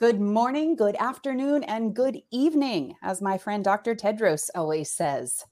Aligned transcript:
Good 0.00 0.20
morning, 0.20 0.76
good 0.76 0.94
afternoon, 1.00 1.64
and 1.64 1.92
good 1.92 2.22
evening, 2.30 2.94
as 3.02 3.20
my 3.20 3.36
friend 3.36 3.64
Dr. 3.64 3.96
Tedros 3.96 4.48
always 4.54 4.92
says. 4.92 5.44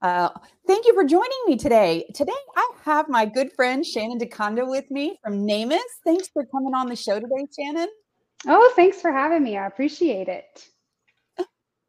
Uh, 0.00 0.30
thank 0.66 0.86
you 0.86 0.94
for 0.94 1.04
joining 1.04 1.38
me 1.46 1.58
today. 1.58 2.06
Today, 2.14 2.32
I 2.56 2.70
have 2.84 3.10
my 3.10 3.26
good 3.26 3.52
friend 3.52 3.84
Shannon 3.84 4.18
DeConda 4.18 4.66
with 4.66 4.90
me 4.90 5.18
from 5.22 5.46
NAMAS. 5.46 5.80
Thanks 6.02 6.28
for 6.28 6.46
coming 6.46 6.74
on 6.74 6.88
the 6.88 6.96
show 6.96 7.20
today, 7.20 7.46
Shannon. 7.54 7.88
Oh, 8.46 8.72
thanks 8.74 9.02
for 9.02 9.12
having 9.12 9.42
me. 9.42 9.58
I 9.58 9.66
appreciate 9.66 10.28
it. 10.28 10.66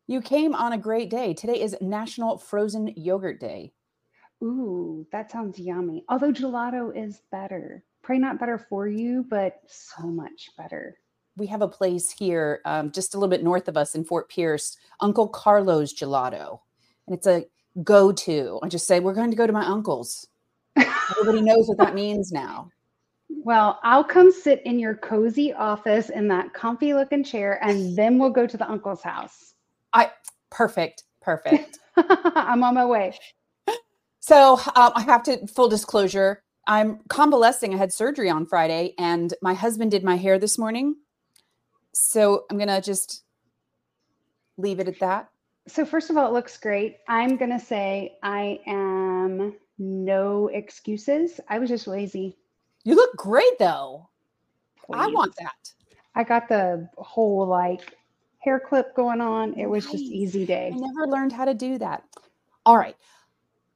You 0.08 0.20
came 0.20 0.54
on 0.54 0.74
a 0.74 0.78
great 0.78 1.10
day. 1.10 1.34
Today 1.34 1.62
is 1.62 1.78
National 1.80 2.38
Frozen 2.38 2.94
Yogurt 2.98 3.40
Day. 3.40 3.72
Ooh, 4.44 5.08
that 5.14 5.32
sounds 5.32 5.58
yummy. 5.58 6.04
Although 6.10 6.34
gelato 6.34 6.94
is 6.94 7.22
better. 7.32 7.86
Probably 8.04 8.20
not 8.20 8.38
better 8.38 8.58
for 8.58 8.86
you, 8.86 9.26
but 9.30 9.62
so 9.66 10.08
much 10.08 10.50
better 10.58 10.98
we 11.42 11.48
have 11.48 11.64
a 11.64 11.68
place 11.68 12.12
here 12.12 12.62
um, 12.66 12.92
just 12.92 13.16
a 13.16 13.18
little 13.18 13.30
bit 13.30 13.44
north 13.44 13.68
of 13.68 13.76
us 13.76 13.96
in 13.96 14.06
Fort 14.06 14.30
Pierce, 14.30 14.78
Uncle 15.00 15.28
Carlos 15.28 15.92
Gelato. 15.92 16.60
And 17.08 17.18
it's 17.18 17.26
a 17.26 17.46
go 17.84 18.12
to. 18.12 18.60
I 18.62 18.68
just 18.68 18.86
say, 18.86 19.00
we're 19.00 19.16
going 19.16 19.32
to 19.32 19.36
go 19.36 19.48
to 19.48 19.52
my 19.52 19.66
uncle's. 19.66 20.28
Everybody 20.78 21.42
knows 21.42 21.68
what 21.68 21.80
that 21.80 21.96
means 21.96 22.32
now. 22.32 22.70
Well, 23.28 23.80
I'll 23.82 24.04
come 24.04 24.32
sit 24.32 24.62
in 24.66 24.78
your 24.78 24.94
cozy 24.94 25.52
office 25.52 26.10
in 26.10 26.28
that 26.28 26.54
comfy 26.54 26.94
looking 26.94 27.24
chair, 27.24 27.58
and 27.64 27.98
then 27.98 28.20
we'll 28.20 28.30
go 28.30 28.46
to 28.46 28.56
the 28.56 28.70
uncle's 28.70 29.02
house. 29.02 29.56
I 29.94 30.12
perfect, 30.52 31.06
perfect. 31.22 31.80
I'm 31.98 32.64
on 32.64 32.76
my 32.76 32.86
way. 32.86 33.18
So 34.20 34.60
um, 34.76 34.92
I 34.96 35.02
have 35.02 35.24
to 35.24 35.48
full 35.48 35.70
disclosure. 35.70 36.44
I'm 36.68 37.00
convalescing. 37.10 37.74
I 37.74 37.78
had 37.78 37.92
surgery 37.92 38.30
on 38.30 38.46
Friday, 38.46 38.94
and 39.00 39.34
my 39.42 39.56
husband 39.56 39.90
did 39.90 40.04
my 40.04 40.18
hair 40.18 40.38
this 40.38 40.60
morning. 40.60 40.98
So 41.94 42.46
I'm 42.50 42.58
going 42.58 42.70
to 42.70 42.82
just 42.82 43.24
leave 44.58 44.80
it 44.80 44.88
at 44.88 45.00
that. 45.00 45.30
So, 45.68 45.86
first 45.86 46.10
of 46.10 46.18
all, 46.18 46.28
it 46.28 46.34
looks 46.34 46.58
great. 46.58 46.98
I'm 47.08 47.38
going 47.38 47.52
to 47.52 47.60
say 47.60 48.18
I 48.24 48.60
am 48.66 49.56
no 49.78 50.48
excuses. 50.48 51.40
I 51.50 51.60
was 51.60 51.70
just 51.70 51.88
lazy. 51.88 52.38
You 52.84 52.96
look 52.96 53.16
great, 53.16 53.60
though. 53.60 54.10
Please. 54.86 54.98
I 55.00 55.08
want 55.08 55.36
that. 55.38 55.72
I 56.16 56.24
got 56.24 56.50
the 56.50 56.90
whole 56.98 57.46
like 57.46 57.96
hair 58.40 58.60
clip 58.60 58.96
going 58.96 59.22
on. 59.22 59.58
It 59.58 59.68
was 59.68 59.86
nice. 59.86 59.94
just 59.94 60.06
easy 60.06 60.46
day. 60.46 60.72
I 60.74 60.78
never 60.78 61.08
learned 61.08 61.32
how 61.32 61.46
to 61.46 61.54
do 61.54 61.78
that. 61.78 62.04
All 62.66 62.78
right. 62.78 62.96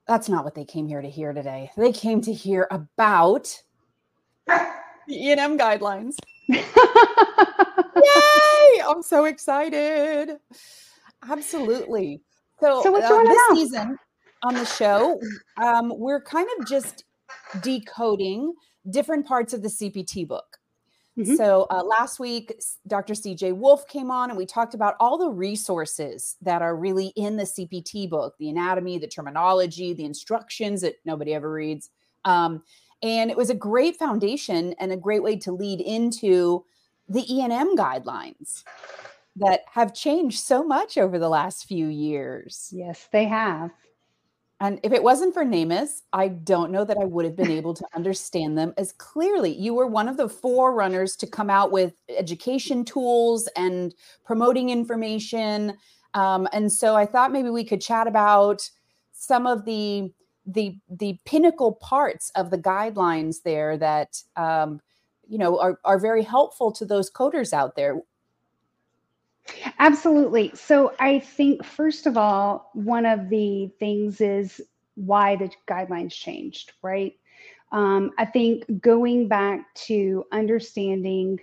That's 0.08 0.30
not 0.30 0.44
what 0.44 0.54
they 0.54 0.66
came 0.66 0.88
here 0.88 1.02
to 1.02 1.10
hear 1.10 1.34
today. 1.34 1.72
They 1.78 1.92
came 1.92 2.22
to 2.22 2.34
hear 2.34 2.68
about 2.70 3.62
the 4.48 4.66
E&M 5.10 5.58
guidelines. 5.58 6.16
Yay! 8.06 8.82
I'm 8.88 9.02
so 9.04 9.26
excited. 9.26 10.38
Absolutely. 11.30 12.22
So, 12.60 12.84
so 12.84 12.92
what's 12.92 13.06
uh, 13.06 13.24
this 13.24 13.40
on? 13.50 13.56
season 13.56 14.00
on 14.44 14.54
the 14.54 14.66
show, 14.66 15.20
um, 15.62 15.92
we're 15.96 16.22
kind 16.22 16.48
of 16.60 16.68
just 16.68 17.04
decoding 17.62 18.54
different 18.90 19.26
parts 19.26 19.54
of 19.54 19.62
the 19.62 19.70
CPT 19.70 20.28
book. 20.28 20.58
Mm-hmm. 21.18 21.36
So 21.36 21.66
uh, 21.70 21.82
last 21.84 22.20
week, 22.20 22.54
Dr. 22.88 23.14
CJ 23.14 23.56
Wolf 23.56 23.88
came 23.88 24.12
on 24.12 24.30
and 24.30 24.38
we 24.38 24.46
talked 24.46 24.74
about 24.74 24.96
all 25.00 25.18
the 25.18 25.30
resources 25.30 26.36
that 26.42 26.62
are 26.62 26.76
really 26.76 27.08
in 27.16 27.38
the 27.38 27.44
CPT 27.44 28.10
book 28.10 28.36
the 28.38 28.50
anatomy, 28.50 28.98
the 28.98 29.08
terminology, 29.08 29.94
the 29.94 30.04
instructions 30.04 30.82
that 30.82 30.96
nobody 31.06 31.34
ever 31.34 31.52
reads. 31.52 31.90
Um, 32.26 32.64
and 33.02 33.32
it 33.32 33.38
was 33.38 33.50
a 33.50 33.56
great 33.56 33.96
foundation 33.96 34.76
and 34.80 34.92
a 34.92 34.98
great 34.98 35.24
way 35.24 35.38
to 35.38 35.52
lead 35.52 35.80
into 35.80 36.66
the 37.08 37.24
E&M 37.34 37.76
guidelines 37.76 38.64
that 39.36 39.62
have 39.72 39.94
changed 39.94 40.40
so 40.40 40.64
much 40.64 40.98
over 40.98 41.20
the 41.20 41.30
last 41.30 41.66
few 41.66 41.88
years. 41.88 42.70
Yes, 42.72 43.08
they 43.12 43.26
have. 43.26 43.72
And 44.62 44.80
if 44.84 44.94
it 44.94 45.04
wasn't 45.04 45.34
for 45.34 45.44
NAMAS, 45.44 46.04
I 46.14 46.30
don't 46.30 46.72
know 46.72 46.86
that 46.86 46.98
I 46.98 47.04
would 47.04 47.26
have 47.26 47.36
been 47.36 47.52
able 47.52 47.74
to 47.74 47.86
understand 47.94 48.58
them 48.58 48.74
as 48.78 48.94
clearly. 48.94 49.54
You 49.54 49.74
were 49.74 49.88
one 49.88 50.08
of 50.08 50.16
the 50.16 50.30
forerunners 50.30 51.18
to 51.18 51.28
come 51.28 51.50
out 51.50 51.74
with 51.74 51.94
education 52.08 52.86
tools 52.86 53.50
and 53.58 53.94
promoting 54.24 54.70
information. 54.70 55.76
Um, 56.14 56.48
and 56.54 56.72
so 56.72 56.96
I 56.96 57.06
thought 57.06 57.34
maybe 57.34 57.50
we 57.50 57.66
could 57.66 57.82
chat 57.82 58.08
about 58.08 58.70
some 59.12 59.46
of 59.46 59.66
the 59.66 60.14
the 60.48 60.78
the 60.90 61.18
pinnacle 61.26 61.74
parts 61.74 62.32
of 62.36 62.52
the 62.52 62.58
guidelines 62.58 63.38
there 63.44 63.78
that 63.78 64.22
um, 64.36 64.80
you 65.28 65.38
know 65.38 65.60
are, 65.60 65.80
are 65.84 66.00
very 66.00 66.24
helpful 66.24 66.72
to 66.72 66.86
those 66.86 67.12
coders 67.12 67.54
out 67.54 67.76
there. 67.76 68.02
Absolutely. 69.80 70.52
So 70.56 70.94
i 71.00 71.20
think 71.20 71.64
first 71.64 72.08
of 72.08 72.18
all 72.18 72.72
one 72.74 73.06
of 73.06 73.30
the 73.30 73.70
things 73.80 74.22
is 74.22 74.62
why 74.96 75.36
the 75.36 75.50
guidelines 75.68 76.14
changed 76.14 76.74
right? 76.82 77.14
Um, 77.72 78.12
i 78.18 78.26
think 78.26 78.64
going 78.82 79.28
back 79.28 79.74
to 79.88 80.26
understanding 80.32 81.40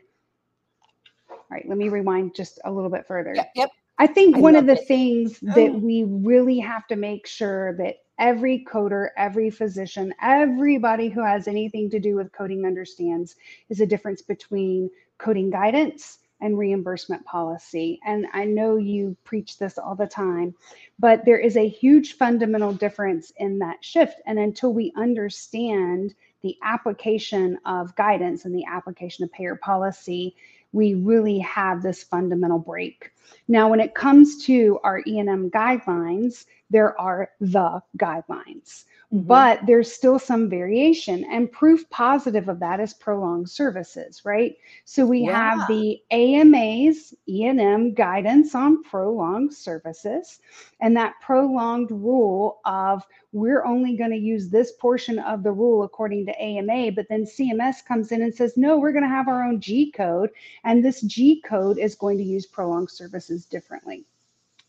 all 1.30 1.38
right 1.50 1.68
let 1.68 1.78
me 1.78 1.88
rewind 1.88 2.34
just 2.34 2.60
a 2.64 2.72
little 2.72 2.90
bit 2.90 3.06
further. 3.06 3.34
Yep, 3.34 3.50
yep. 3.54 3.70
I 3.98 4.06
think 4.06 4.36
I 4.36 4.40
one 4.40 4.56
of 4.56 4.66
the 4.66 4.80
it. 4.80 4.88
things 4.88 5.38
oh. 5.48 5.54
that 5.54 5.74
we 5.74 6.04
really 6.04 6.58
have 6.58 6.86
to 6.88 6.96
make 6.96 7.26
sure 7.26 7.76
that 7.76 7.96
every 8.18 8.64
coder, 8.64 9.08
every 9.16 9.50
physician, 9.50 10.14
everybody 10.22 11.08
who 11.08 11.24
has 11.24 11.48
anything 11.48 11.90
to 11.90 11.98
do 11.98 12.14
with 12.14 12.32
coding 12.32 12.64
understands 12.64 13.34
is 13.68 13.78
the 13.78 13.86
difference 13.86 14.22
between 14.22 14.88
coding 15.18 15.50
guidance 15.50 16.18
and 16.40 16.58
reimbursement 16.58 17.24
policy. 17.24 18.00
And 18.06 18.26
I 18.32 18.44
know 18.44 18.76
you 18.76 19.16
preach 19.24 19.58
this 19.58 19.78
all 19.78 19.94
the 19.94 20.06
time, 20.06 20.54
but 20.98 21.24
there 21.24 21.38
is 21.38 21.56
a 21.56 21.68
huge 21.68 22.14
fundamental 22.14 22.72
difference 22.72 23.32
in 23.38 23.58
that 23.60 23.84
shift. 23.84 24.20
And 24.26 24.38
until 24.38 24.72
we 24.72 24.92
understand 24.96 26.14
the 26.42 26.56
application 26.62 27.58
of 27.64 27.94
guidance 27.96 28.44
and 28.44 28.54
the 28.54 28.64
application 28.64 29.24
of 29.24 29.32
payer 29.32 29.56
policy, 29.56 30.34
we 30.72 30.94
really 30.94 31.38
have 31.40 31.82
this 31.82 32.02
fundamental 32.02 32.58
break. 32.58 33.10
Now, 33.48 33.68
when 33.68 33.80
it 33.80 33.94
comes 33.94 34.44
to 34.46 34.78
our 34.84 35.02
E&M 35.06 35.50
guidelines, 35.50 36.46
there 36.70 36.98
are 37.00 37.30
the 37.40 37.82
guidelines. 37.98 38.84
Mm-hmm. 39.12 39.26
But 39.26 39.66
there's 39.66 39.92
still 39.92 40.18
some 40.18 40.48
variation, 40.48 41.24
and 41.30 41.52
proof 41.52 41.88
positive 41.90 42.48
of 42.48 42.58
that 42.60 42.80
is 42.80 42.94
prolonged 42.94 43.50
services, 43.50 44.24
right? 44.24 44.56
So 44.86 45.04
we 45.04 45.26
yeah. 45.26 45.58
have 45.58 45.68
the 45.68 46.00
AMA's 46.10 47.12
E&M 47.28 47.92
guidance 47.92 48.54
on 48.54 48.82
prolonged 48.82 49.52
services, 49.52 50.40
and 50.80 50.96
that 50.96 51.20
prolonged 51.20 51.90
rule 51.90 52.60
of 52.64 53.02
we're 53.32 53.64
only 53.64 53.96
going 53.96 54.12
to 54.12 54.16
use 54.16 54.48
this 54.48 54.72
portion 54.72 55.18
of 55.18 55.42
the 55.42 55.52
rule 55.52 55.82
according 55.82 56.24
to 56.26 56.42
AMA, 56.42 56.92
but 56.92 57.06
then 57.10 57.24
CMS 57.24 57.84
comes 57.84 58.12
in 58.12 58.22
and 58.22 58.34
says, 58.34 58.56
no, 58.56 58.78
we're 58.78 58.92
going 58.92 59.04
to 59.04 59.10
have 59.10 59.28
our 59.28 59.44
own 59.44 59.60
G 59.60 59.92
code, 59.92 60.30
and 60.64 60.82
this 60.82 61.02
G 61.02 61.42
code 61.42 61.76
is 61.76 61.94
going 61.94 62.16
to 62.16 62.24
use 62.24 62.46
prolonged 62.46 62.90
services 62.90 63.44
differently. 63.44 64.06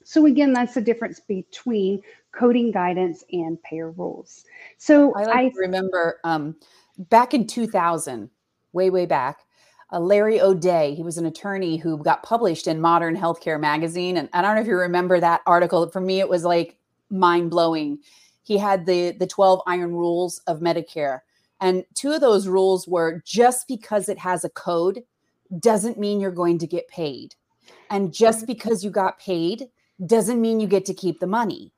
So 0.03 0.25
again, 0.25 0.53
that's 0.53 0.73
the 0.73 0.81
difference 0.81 1.19
between 1.19 2.01
coding 2.31 2.71
guidance 2.71 3.23
and 3.31 3.61
payer 3.63 3.91
rules. 3.91 4.43
So 4.77 5.13
I, 5.15 5.23
like 5.23 5.35
I 5.35 5.51
remember 5.55 6.19
um, 6.23 6.55
back 6.97 7.33
in 7.33 7.47
2000, 7.47 8.29
way, 8.73 8.89
way 8.89 9.05
back, 9.05 9.39
uh, 9.91 9.99
Larry 9.99 10.41
O'Day, 10.41 10.95
he 10.95 11.03
was 11.03 11.17
an 11.17 11.25
attorney 11.25 11.77
who 11.77 11.97
got 11.97 12.23
published 12.23 12.67
in 12.67 12.81
Modern 12.81 13.15
Healthcare 13.15 13.59
magazine. 13.59 14.17
And 14.17 14.27
I 14.33 14.41
don't 14.41 14.55
know 14.55 14.61
if 14.61 14.67
you 14.67 14.75
remember 14.75 15.19
that 15.19 15.41
article. 15.45 15.87
For 15.89 16.01
me, 16.01 16.19
it 16.19 16.27
was 16.27 16.43
like 16.43 16.77
mind 17.09 17.51
blowing. 17.51 17.99
He 18.41 18.57
had 18.57 18.85
the, 18.85 19.11
the 19.11 19.27
12 19.27 19.61
iron 19.67 19.93
rules 19.93 20.39
of 20.47 20.59
Medicare. 20.59 21.19
And 21.61 21.85
two 21.93 22.11
of 22.11 22.21
those 22.21 22.47
rules 22.47 22.87
were 22.87 23.21
just 23.23 23.67
because 23.67 24.09
it 24.09 24.17
has 24.17 24.43
a 24.43 24.49
code 24.49 25.03
doesn't 25.59 25.99
mean 25.99 26.19
you're 26.19 26.31
going 26.31 26.57
to 26.57 26.67
get 26.67 26.87
paid. 26.87 27.35
And 27.89 28.13
just 28.13 28.39
mm-hmm. 28.39 28.47
because 28.47 28.83
you 28.83 28.89
got 28.89 29.19
paid 29.19 29.67
doesn't 30.05 30.41
mean 30.41 30.59
you 30.59 30.67
get 30.67 30.85
to 30.85 30.93
keep 30.93 31.19
the 31.19 31.27
money. 31.27 31.71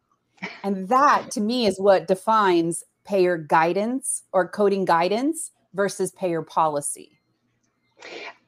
And 0.64 0.88
that 0.90 1.32
to 1.32 1.42
me 1.42 1.66
is 1.66 1.80
what 1.80 2.08
defines 2.08 2.84
payer 3.06 3.38
guidance 3.38 4.24
or 4.32 4.48
coding 4.48 4.86
guidance 4.86 5.52
versus 5.74 6.12
payer 6.12 6.42
policy. 6.42 7.20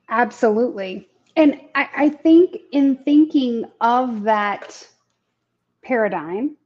Absolutely. 0.10 1.10
And 1.36 1.60
I, 1.76 1.90
I 1.96 2.10
think 2.10 2.58
in 2.72 2.98
thinking 2.98 3.66
of 3.82 4.24
that 4.24 4.88
paradigm, 5.84 6.58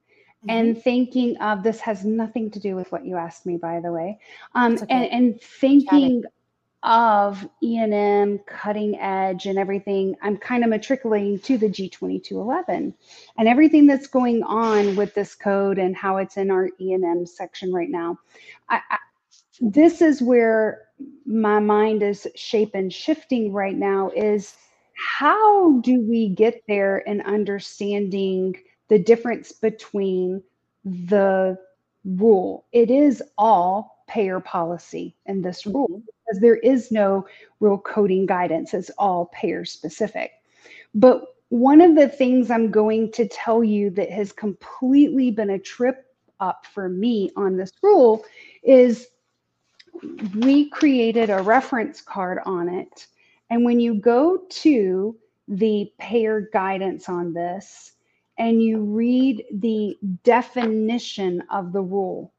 Mm-hmm. 0.41 0.57
and 0.57 0.83
thinking 0.83 1.37
of 1.37 1.61
this 1.61 1.79
has 1.81 2.03
nothing 2.03 2.49
to 2.49 2.59
do 2.59 2.75
with 2.75 2.91
what 2.91 3.05
you 3.05 3.15
asked 3.15 3.45
me 3.45 3.57
by 3.57 3.79
the 3.79 3.91
way 3.91 4.17
um, 4.55 4.73
okay. 4.73 4.87
and, 4.89 5.05
and 5.11 5.41
thinking 5.41 6.23
of 6.83 7.47
E&M 7.61 8.39
cutting 8.47 8.97
edge 8.99 9.45
and 9.45 9.59
everything, 9.59 10.15
I'm 10.21 10.37
kind 10.37 10.63
of 10.63 10.69
matriculating 10.69 11.39
to 11.39 11.57
the 11.57 11.67
G2211 11.67 12.93
and 13.37 13.47
everything 13.47 13.85
that's 13.85 14.07
going 14.07 14.41
on 14.43 14.95
with 14.95 15.13
this 15.13 15.35
code 15.35 15.77
and 15.77 15.95
how 15.95 16.17
it's 16.17 16.37
in 16.37 16.49
our 16.49 16.69
E&M 16.79 17.25
section 17.25 17.71
right 17.71 17.89
now. 17.89 18.17
I, 18.69 18.81
I, 18.89 18.97
this 19.59 20.01
is 20.01 20.21
where 20.21 20.87
my 21.25 21.59
mind 21.59 22.01
is 22.01 22.27
shape 22.35 22.71
and 22.73 22.91
shifting 22.91 23.53
right 23.53 23.75
now 23.75 24.11
is 24.15 24.55
how 24.95 25.79
do 25.79 26.01
we 26.01 26.29
get 26.29 26.63
there 26.67 26.99
in 26.99 27.21
understanding 27.21 28.55
the 28.87 28.99
difference 28.99 29.51
between 29.51 30.41
the 30.83 31.57
rule? 32.03 32.65
It 32.71 32.89
is 32.89 33.21
all 33.37 34.00
payer 34.11 34.41
policy 34.41 35.15
in 35.25 35.41
this 35.41 35.65
rule 35.65 35.87
Mhm. 35.87 36.03
because 36.05 36.41
there 36.41 36.57
is 36.57 36.91
no 36.91 37.25
real 37.61 37.77
coding 37.77 38.25
guidance. 38.25 38.73
It's 38.73 38.91
all 38.97 39.27
payer 39.27 39.63
specific. 39.63 40.31
But 40.93 41.23
one 41.47 41.79
of 41.79 41.95
the 41.95 42.09
things 42.09 42.51
I'm 42.51 42.71
going 42.71 43.11
to 43.13 43.25
tell 43.25 43.63
you 43.63 43.89
that 43.91 44.09
has 44.09 44.33
completely 44.33 45.31
been 45.31 45.51
a 45.51 45.59
trip 45.59 46.13
up 46.41 46.65
for 46.65 46.89
me 46.89 47.31
on 47.37 47.55
this 47.55 47.71
rule 47.81 48.25
is 48.63 49.07
we 50.35 50.69
created 50.69 51.29
a 51.29 51.41
reference 51.41 52.01
card 52.01 52.39
on 52.45 52.67
it. 52.67 53.07
And 53.49 53.63
when 53.63 53.79
you 53.79 53.93
go 53.93 54.39
to 54.63 55.15
the 55.47 55.93
payer 55.99 56.49
guidance 56.51 57.07
on 57.07 57.33
this 57.33 57.93
and 58.37 58.61
you 58.61 58.81
read 58.81 59.45
the 59.53 59.97
definition 60.23 61.43
of 61.49 61.71
the 61.71 61.81
rule, 61.81 62.33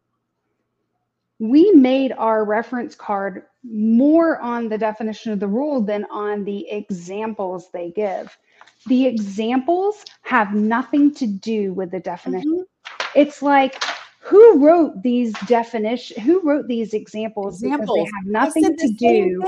we 1.42 1.72
made 1.72 2.12
our 2.18 2.44
reference 2.44 2.94
card 2.94 3.42
more 3.64 4.38
on 4.38 4.68
the 4.68 4.78
definition 4.78 5.32
of 5.32 5.40
the 5.40 5.48
rule 5.48 5.82
than 5.82 6.04
on 6.04 6.44
the 6.44 6.70
examples 6.70 7.68
they 7.72 7.90
give. 7.90 8.38
The 8.86 9.06
examples 9.06 10.04
have 10.22 10.54
nothing 10.54 11.12
to 11.14 11.26
do 11.26 11.72
with 11.72 11.90
the 11.90 11.98
definition. 11.98 12.64
Mhm. 12.86 12.94
It's 13.16 13.42
like 13.42 13.82
who 14.20 14.64
wrote 14.64 15.02
these 15.02 15.32
definition 15.46 16.22
who 16.22 16.40
wrote 16.42 16.68
these 16.68 16.94
examples, 16.94 17.60
because 17.60 17.72
Examples. 17.80 17.96
they 17.98 18.04
have 18.04 18.26
nothing 18.26 18.76
to 18.76 18.88
do 18.92 19.42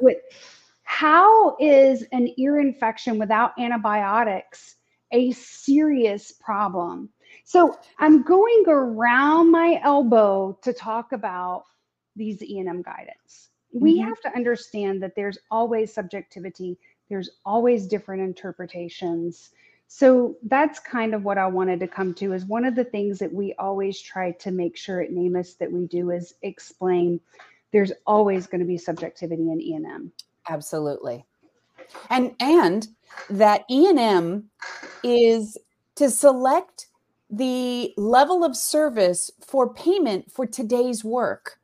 with 0.00 0.16
how 0.84 1.56
is 1.60 2.06
an 2.12 2.32
ear 2.38 2.58
infection 2.58 3.18
without 3.18 3.52
antibiotics 3.58 4.76
a 5.12 5.32
serious 5.32 6.32
problem. 6.32 7.08
So 7.44 7.76
i'm 7.98 8.22
going 8.22 8.64
around 8.68 9.50
my 9.50 9.80
elbow 9.82 10.58
to 10.62 10.72
talk 10.72 11.12
about 11.12 11.64
these 12.16 12.42
e&m 12.42 12.82
guidance. 12.82 13.50
We 13.72 13.98
Mhm. 13.98 14.04
have 14.04 14.20
to 14.22 14.34
understand 14.36 15.02
that 15.02 15.14
there's 15.16 15.38
always 15.50 15.92
subjectivity. 15.92 16.78
There's 17.08 17.30
always 17.44 17.86
different 17.86 18.22
interpretations. 18.22 19.50
So 19.88 20.36
that's 20.44 20.78
kind 20.80 21.14
of 21.14 21.24
what 21.24 21.38
i 21.38 21.46
wanted 21.46 21.80
to 21.80 21.88
come 21.88 22.14
to 22.14 22.32
is 22.32 22.46
one 22.46 22.64
of 22.64 22.74
the 22.74 22.84
things 22.84 23.18
that 23.18 23.32
we 23.32 23.54
always 23.58 24.00
try 24.00 24.32
to 24.32 24.50
make 24.50 24.76
sure 24.76 25.00
at 25.02 25.10
NAMAS 25.10 25.58
that 25.58 25.70
we 25.70 25.86
do 25.86 26.10
is 26.10 26.34
explain 26.42 27.20
there's 27.72 27.92
always 28.06 28.46
going 28.46 28.60
to 28.60 28.66
be 28.66 28.78
subjectivity 28.78 29.50
in 29.50 29.60
e&m 29.60 30.12
Absolutely. 30.48 31.24
And 32.10 32.34
and 32.40 32.88
that 33.30 33.64
E&M 33.70 34.50
is 35.02 35.58
to 35.96 36.10
select 36.10 36.88
the 37.30 37.92
level 37.96 38.44
of 38.44 38.56
service 38.56 39.30
for 39.40 39.72
payment 39.72 40.30
for 40.30 40.46
today's 40.46 41.04
work. 41.04 41.58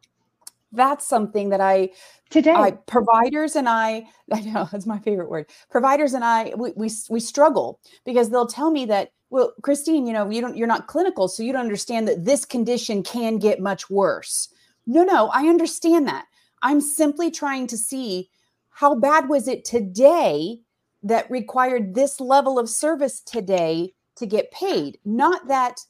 That's 0.72 1.06
something 1.06 1.50
that 1.50 1.60
I 1.60 1.90
today 2.30 2.52
I, 2.52 2.70
providers 2.70 3.56
and 3.56 3.68
I, 3.68 4.06
I 4.32 4.40
know 4.40 4.68
that's 4.70 4.86
my 4.86 4.98
favorite 4.98 5.28
word. 5.28 5.46
Providers 5.70 6.14
and 6.14 6.24
I, 6.24 6.52
we, 6.56 6.72
we 6.76 6.90
we 7.08 7.20
struggle 7.20 7.80
because 8.04 8.30
they'll 8.30 8.46
tell 8.46 8.70
me 8.70 8.84
that, 8.86 9.12
well, 9.30 9.52
Christine, 9.62 10.06
you 10.06 10.12
know, 10.12 10.28
you 10.30 10.40
don't, 10.40 10.56
you're 10.56 10.66
not 10.66 10.86
clinical, 10.86 11.28
so 11.28 11.42
you 11.42 11.52
don't 11.52 11.62
understand 11.62 12.08
that 12.08 12.24
this 12.24 12.44
condition 12.44 13.02
can 13.02 13.38
get 13.38 13.60
much 13.60 13.90
worse. 13.90 14.48
No, 14.86 15.04
no, 15.04 15.28
I 15.28 15.46
understand 15.46 16.06
that. 16.08 16.26
I'm 16.62 16.80
simply 16.80 17.30
trying 17.30 17.66
to 17.68 17.76
see 17.76 18.28
how 18.70 18.94
bad 18.94 19.28
was 19.28 19.48
it 19.48 19.64
today 19.64 20.60
that 21.02 21.30
required 21.30 21.94
this 21.94 22.20
level 22.20 22.58
of 22.58 22.68
service 22.68 23.20
today 23.20 23.92
to 24.16 24.26
get 24.26 24.50
paid. 24.50 24.98
Not 25.04 25.48
that, 25.48 25.80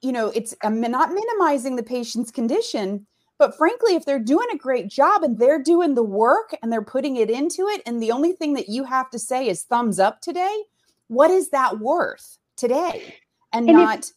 you 0.00 0.12
know, 0.12 0.28
it's 0.28 0.54
um, 0.62 0.84
I'm 0.84 0.90
not 0.90 1.10
minimizing 1.12 1.76
the 1.76 1.82
patient's 1.82 2.30
condition, 2.30 3.06
but 3.38 3.56
frankly, 3.56 3.94
if 3.94 4.04
they're 4.04 4.20
doing 4.20 4.46
a 4.52 4.58
great 4.58 4.88
job 4.88 5.22
and 5.24 5.38
they're 5.38 5.62
doing 5.62 5.94
the 5.94 6.02
work 6.02 6.54
and 6.62 6.72
they're 6.72 6.82
putting 6.82 7.16
it 7.16 7.28
into 7.28 7.66
it, 7.66 7.82
and 7.86 8.00
the 8.00 8.12
only 8.12 8.32
thing 8.32 8.54
that 8.54 8.68
you 8.68 8.84
have 8.84 9.10
to 9.10 9.18
say 9.18 9.48
is 9.48 9.64
thumbs 9.64 9.98
up 9.98 10.20
today, 10.20 10.62
what 11.08 11.30
is 11.30 11.50
that 11.50 11.80
worth 11.80 12.38
today? 12.56 13.14
And, 13.52 13.68
And 13.68 13.78
if- 13.78 13.84
not, 13.84 14.10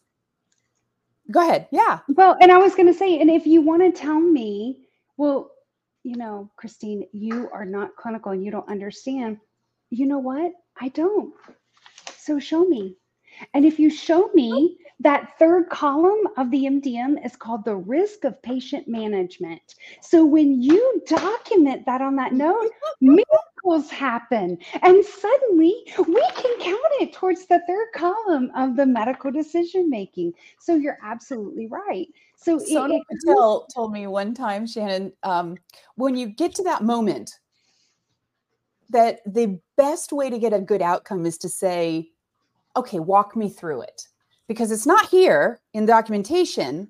go 1.31 1.41
ahead. 1.41 1.67
Yeah. 1.71 1.99
Well, 2.09 2.37
and 2.39 2.51
I 2.51 2.57
was 2.57 2.75
going 2.75 2.87
to 2.87 2.93
say, 2.93 3.19
and 3.19 3.31
if 3.31 3.47
you 3.47 3.61
want 3.61 3.81
to 3.81 3.99
tell 3.99 4.19
me, 4.19 4.77
well, 5.17 5.49
you 6.05 6.15
know, 6.15 6.51
Christine, 6.55 7.07
you 7.13 7.49
are 7.51 7.65
not 7.65 7.95
clinical 7.95 8.31
and 8.31 8.45
you 8.45 8.51
don't 8.51 8.69
understand, 8.69 9.39
you 9.89 10.05
know 10.05 10.19
what? 10.19 10.51
I 10.79 10.89
don't. 10.89 11.33
So 12.17 12.39
show 12.39 12.63
me. 12.63 12.95
And 13.53 13.65
if 13.65 13.79
you 13.79 13.89
show 13.89 14.29
me 14.33 14.77
that 14.99 15.37
third 15.37 15.69
column 15.69 16.21
of 16.37 16.49
the 16.51 16.65
MDM 16.65 17.23
is 17.25 17.35
called 17.35 17.65
the 17.65 17.75
risk 17.75 18.23
of 18.23 18.41
patient 18.41 18.87
management. 18.87 19.75
So 20.01 20.25
when 20.25 20.61
you 20.61 21.01
document 21.05 21.85
that 21.85 22.01
on 22.01 22.15
that 22.15 22.33
note, 22.33 22.71
miracles 23.01 23.89
happen. 23.91 24.57
And 24.81 25.03
suddenly 25.03 25.75
we 25.97 26.21
can 26.35 26.59
count 26.61 26.81
it 27.01 27.13
towards 27.13 27.45
the 27.45 27.61
third 27.67 27.87
column 27.93 28.51
of 28.55 28.77
the 28.77 28.85
medical 28.85 29.31
decision 29.31 29.89
making. 29.89 30.33
So 30.59 30.75
you're 30.75 30.99
absolutely 31.03 31.67
right. 31.67 32.07
So 32.37 32.57
Sona 32.57 32.99
Patel 33.09 33.67
told 33.73 33.91
me 33.91 34.07
one 34.07 34.33
time, 34.33 34.65
Shannon, 34.65 35.11
um, 35.23 35.57
when 35.95 36.15
you 36.15 36.27
get 36.27 36.55
to 36.55 36.63
that 36.63 36.83
moment, 36.83 37.31
that 38.91 39.21
the 39.25 39.59
best 39.77 40.13
way 40.13 40.29
to 40.29 40.37
get 40.37 40.53
a 40.53 40.61
good 40.61 40.81
outcome 40.81 41.25
is 41.25 41.37
to 41.39 41.49
say, 41.49 42.11
okay, 42.75 42.99
walk 42.99 43.35
me 43.35 43.49
through 43.49 43.81
it. 43.81 44.07
Because 44.47 44.71
it's 44.71 44.85
not 44.85 45.09
here 45.09 45.59
in 45.73 45.85
documentation. 45.85 46.89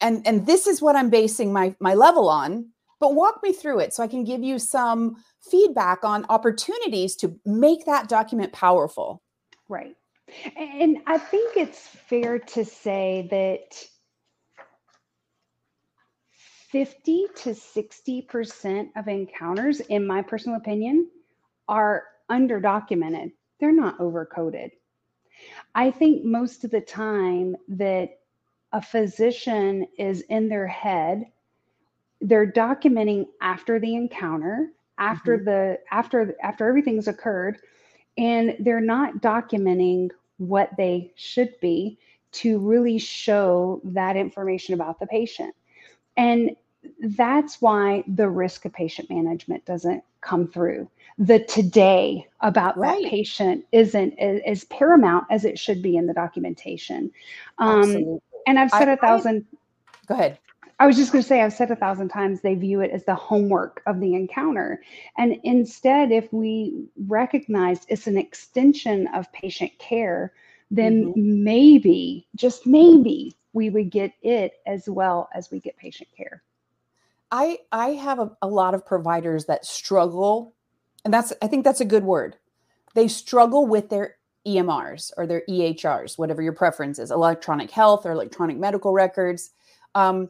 And, 0.00 0.26
and 0.26 0.46
this 0.46 0.66
is 0.66 0.82
what 0.82 0.96
I'm 0.96 1.10
basing 1.10 1.52
my, 1.52 1.74
my 1.80 1.94
level 1.94 2.28
on, 2.28 2.70
but 2.98 3.14
walk 3.14 3.40
me 3.42 3.52
through 3.52 3.80
it 3.80 3.94
so 3.94 4.02
I 4.02 4.08
can 4.08 4.24
give 4.24 4.42
you 4.42 4.58
some 4.58 5.16
feedback 5.40 6.04
on 6.04 6.26
opportunities 6.28 7.16
to 7.16 7.38
make 7.46 7.86
that 7.86 8.08
document 8.08 8.52
powerful. 8.52 9.22
Right. 9.68 9.94
And 10.56 10.98
I 11.06 11.18
think 11.18 11.56
it's 11.56 11.78
fair 11.78 12.38
to 12.38 12.64
say 12.64 13.28
that 13.30 13.84
50 16.70 17.26
to 17.36 17.50
60% 17.50 18.88
of 18.94 19.08
encounters, 19.08 19.80
in 19.80 20.06
my 20.06 20.22
personal 20.22 20.56
opinion, 20.56 21.10
are 21.68 22.04
underdocumented. 22.30 23.32
They're 23.58 23.72
not 23.72 23.98
overcoded. 23.98 24.70
I 25.74 25.90
think 25.90 26.24
most 26.24 26.64
of 26.64 26.70
the 26.70 26.80
time 26.80 27.56
that 27.68 28.18
a 28.72 28.82
physician 28.82 29.86
is 29.98 30.22
in 30.22 30.48
their 30.48 30.66
head, 30.66 31.26
they're 32.20 32.50
documenting 32.50 33.26
after 33.40 33.78
the 33.78 33.94
encounter, 33.94 34.70
after 34.98 35.36
mm-hmm. 35.36 35.46
the 35.46 35.78
after 35.90 36.36
after 36.42 36.68
everything's 36.68 37.08
occurred, 37.08 37.58
and 38.18 38.56
they're 38.60 38.80
not 38.80 39.22
documenting 39.22 40.10
what 40.38 40.70
they 40.76 41.12
should 41.16 41.58
be 41.60 41.98
to 42.32 42.58
really 42.58 42.98
show 42.98 43.80
that 43.84 44.16
information 44.16 44.74
about 44.74 45.00
the 45.00 45.06
patient. 45.06 45.54
And 46.16 46.56
that's 47.00 47.60
why 47.60 48.04
the 48.06 48.28
risk 48.28 48.64
of 48.64 48.72
patient 48.72 49.10
management 49.10 49.64
doesn't 49.64 50.02
come 50.20 50.46
through. 50.46 50.88
The 51.18 51.40
today 51.44 52.26
about 52.40 52.78
Right. 52.78 53.02
that 53.02 53.10
patient 53.10 53.64
isn't 53.72 54.18
as, 54.18 54.64
paramount 54.64 55.26
as 55.30 55.44
it 55.44 55.58
should 55.58 55.82
be 55.82 55.96
in 55.96 56.06
the 56.06 56.14
documentation. 56.14 57.10
Um, 57.58 58.20
and 58.46 58.58
I've 58.58 58.70
said 58.70 58.88
I- 58.88 58.92
a 58.92 58.96
thousand, 58.96 59.46
Go 60.06 60.14
ahead. 60.14 60.38
I 60.78 60.86
was 60.86 60.96
just 60.96 61.12
going 61.12 61.20
to 61.22 61.28
say, 61.28 61.42
I've 61.42 61.52
said 61.52 61.70
a 61.70 61.76
thousand 61.76 62.08
times 62.08 62.40
they 62.40 62.54
view 62.54 62.80
it 62.80 62.90
as 62.90 63.04
the 63.04 63.14
homework 63.14 63.82
of 63.86 64.00
the 64.00 64.14
encounter. 64.14 64.82
And 65.18 65.38
instead, 65.44 66.10
if 66.10 66.32
we 66.32 66.86
recognize 67.06 67.84
it's 67.88 68.06
an 68.06 68.16
extension 68.16 69.06
of 69.08 69.30
patient 69.32 69.72
care, 69.78 70.32
then 70.70 71.12
maybe, 71.16 72.26
just 72.34 72.66
maybe, 72.66 73.36
we 73.52 73.68
would 73.68 73.90
get 73.90 74.12
it 74.22 74.54
as 74.66 74.88
well 74.88 75.28
as 75.34 75.50
we 75.50 75.60
get 75.60 75.76
patient 75.76 76.08
care. 76.16 76.42
I 77.30 77.58
I 77.72 77.90
have 77.90 78.18
a, 78.18 78.30
a 78.42 78.48
lot 78.48 78.74
of 78.74 78.84
providers 78.84 79.46
that 79.46 79.64
struggle, 79.64 80.54
and 81.04 81.14
that's 81.14 81.32
I 81.42 81.46
think 81.46 81.64
that's 81.64 81.80
a 81.80 81.84
good 81.84 82.04
word. 82.04 82.36
They 82.94 83.08
struggle 83.08 83.66
with 83.66 83.88
their 83.88 84.16
EMRs 84.46 85.12
or 85.16 85.26
their 85.26 85.42
EHRs, 85.48 86.18
whatever 86.18 86.42
your 86.42 86.52
preference 86.52 86.98
is, 86.98 87.10
electronic 87.10 87.70
health 87.70 88.04
or 88.04 88.12
electronic 88.12 88.56
medical 88.56 88.92
records, 88.92 89.50
um, 89.94 90.28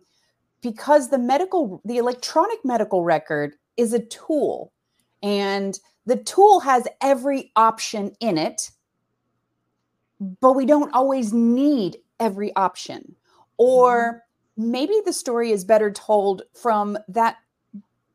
because 0.63 1.09
the 1.09 1.19
medical 1.19 1.81
the 1.85 1.97
electronic 1.97 2.59
medical 2.65 3.03
record 3.03 3.55
is 3.77 3.93
a 3.93 4.05
tool, 4.07 4.73
and 5.23 5.79
the 6.07 6.17
tool 6.17 6.61
has 6.61 6.87
every 7.01 7.53
option 7.57 8.13
in 8.21 8.37
it, 8.37 8.71
but 10.41 10.53
we 10.53 10.67
don't 10.67 10.93
always 10.93 11.33
need 11.33 11.97
every 12.19 12.55
option, 12.57 13.15
or 13.57 14.23
maybe 14.61 14.95
the 15.05 15.13
story 15.13 15.51
is 15.51 15.65
better 15.65 15.91
told 15.91 16.43
from 16.55 16.99
that 17.09 17.39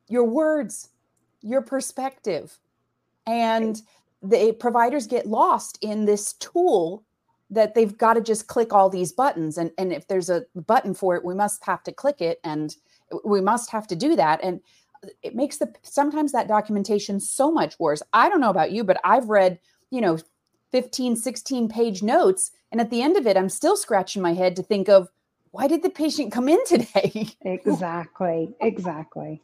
your 0.08 0.24
words 0.24 0.90
your 1.42 1.62
perspective. 1.62 2.58
And 3.28 3.82
the 4.22 4.54
providers 4.54 5.06
get 5.06 5.28
lost 5.28 5.78
in 5.82 6.06
this 6.06 6.34
tool 6.34 7.04
that 7.52 7.76
they've 7.76 7.96
got 7.96 8.16
to 8.16 8.22
just 8.22 8.48
click 8.48 8.74
all 8.74 8.90
these 8.90 9.12
buttons. 9.12 9.58
And 9.58 9.72
and 9.78 9.94
if 9.94 10.08
there's 10.08 10.30
a 10.30 10.46
button 10.56 10.94
for 10.94 11.16
it 11.16 11.24
we 11.24 11.36
must 11.36 11.64
have 11.66 11.84
to 11.84 11.92
click 11.92 12.22
it 12.22 12.40
and 12.44 12.76
we 13.24 13.42
must 13.42 13.70
have 13.72 13.88
to 13.88 13.96
do 13.96 14.16
that. 14.16 14.44
And 14.44 14.62
it 15.22 15.36
makes 15.36 15.58
the 15.58 15.72
sometimes 15.84 16.32
that 16.32 16.48
documentation 16.48 17.20
so 17.20 17.52
much 17.52 17.80
worse. 17.80 18.02
I 18.14 18.30
don't 18.30 18.42
know 18.42 18.50
about 18.50 18.72
you 18.72 18.84
but 18.84 19.00
i've 19.04 19.30
read 19.30 19.60
you 19.92 20.02
know 20.02 20.18
15 20.72 21.16
16 21.16 21.70
page 21.70 22.02
notes 22.02 22.52
and 22.72 22.82
at 22.82 22.90
the 22.90 23.02
end 23.02 23.16
of 23.18 23.28
it 23.28 23.38
i'm 23.38 23.50
still 23.50 23.78
scratching 23.78 24.22
my 24.22 24.34
head 24.34 24.56
to 24.56 24.64
think 24.64 24.90
of 24.90 25.10
why 25.56 25.68
did 25.68 25.84
the 25.84 25.90
patient 25.90 26.32
come 26.32 26.50
in 26.50 26.64
today 26.66 27.28
exactly 27.42 28.54
exactly 28.62 29.42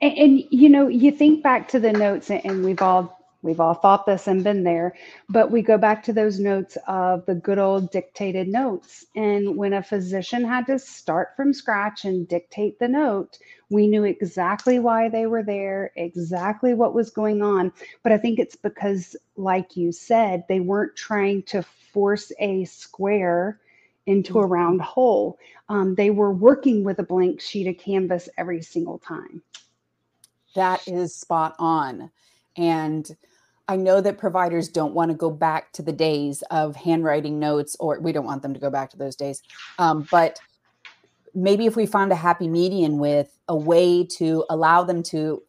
and, 0.00 0.16
and, 0.16 0.44
you 0.50 0.68
know 0.68 0.88
you 0.88 1.10
think 1.10 1.42
back 1.42 1.68
to 1.68 1.80
the 1.80 1.92
notes 1.92 2.30
and 2.30 2.64
we've 2.64 2.82
all 2.82 3.20
We've 3.42 3.60
all 3.60 3.72
thought 3.72 4.04
this 4.04 4.26
and 4.26 4.44
been 4.44 4.64
there, 4.64 4.94
but 5.30 5.50
we 5.50 5.62
go 5.62 5.78
back 5.78 6.02
to 6.04 6.12
those 6.12 6.38
notes 6.38 6.76
of 6.86 7.24
the 7.24 7.34
good 7.34 7.58
old 7.58 7.90
dictated 7.90 8.48
notes. 8.48 9.06
And 9.16 9.56
when 9.56 9.72
a 9.72 9.82
physician 9.82 10.44
had 10.44 10.66
to 10.66 10.78
start 10.78 11.30
from 11.36 11.54
scratch 11.54 12.04
and 12.04 12.28
dictate 12.28 12.78
the 12.78 12.88
note, 12.88 13.38
we 13.70 13.86
knew 13.86 14.04
exactly 14.04 14.78
why 14.78 15.08
they 15.08 15.26
were 15.26 15.42
there, 15.42 15.90
exactly 15.96 16.74
what 16.74 16.92
was 16.92 17.08
going 17.08 17.40
on. 17.40 17.72
But 18.02 18.12
I 18.12 18.18
think 18.18 18.38
it's 18.38 18.56
because, 18.56 19.16
like 19.36 19.74
you 19.74 19.90
said, 19.90 20.44
they 20.48 20.60
weren't 20.60 20.96
trying 20.96 21.44
to 21.44 21.62
force 21.62 22.32
a 22.40 22.66
square 22.66 23.58
into 24.06 24.38
a 24.38 24.42
mm-hmm. 24.42 24.52
round 24.52 24.80
hole. 24.80 25.38
Um, 25.68 25.94
they 25.94 26.10
were 26.10 26.32
working 26.32 26.84
with 26.84 26.98
a 26.98 27.04
blank 27.04 27.40
sheet 27.40 27.66
of 27.66 27.78
canvas 27.78 28.28
every 28.36 28.62
single 28.62 28.98
time. 28.98 29.42
That 30.54 30.86
is 30.88 31.14
spot 31.14 31.54
on. 31.58 32.10
And 32.56 33.08
I 33.68 33.76
know 33.76 34.00
that 34.00 34.18
providers 34.18 34.68
don't 34.68 34.94
want 34.94 35.12
to 35.12 35.16
go 35.16 35.30
back 35.30 35.72
to 35.74 35.82
the 35.82 35.92
days 35.92 36.42
of 36.50 36.74
handwriting 36.74 37.38
notes, 37.38 37.76
or 37.78 38.00
we 38.00 38.10
don't 38.10 38.24
want 38.24 38.42
them 38.42 38.52
to 38.52 38.58
go 38.58 38.68
back 38.68 38.90
to 38.90 38.96
those 38.96 39.14
days. 39.14 39.42
Um, 39.78 40.08
but 40.10 40.40
maybe 41.34 41.66
if 41.66 41.76
we 41.76 41.86
found 41.86 42.10
a 42.10 42.16
happy 42.16 42.48
median 42.48 42.98
with 42.98 43.38
a 43.48 43.56
way 43.56 44.04
to 44.04 44.44
allow 44.50 44.82
them 44.82 45.04
to 45.04 45.42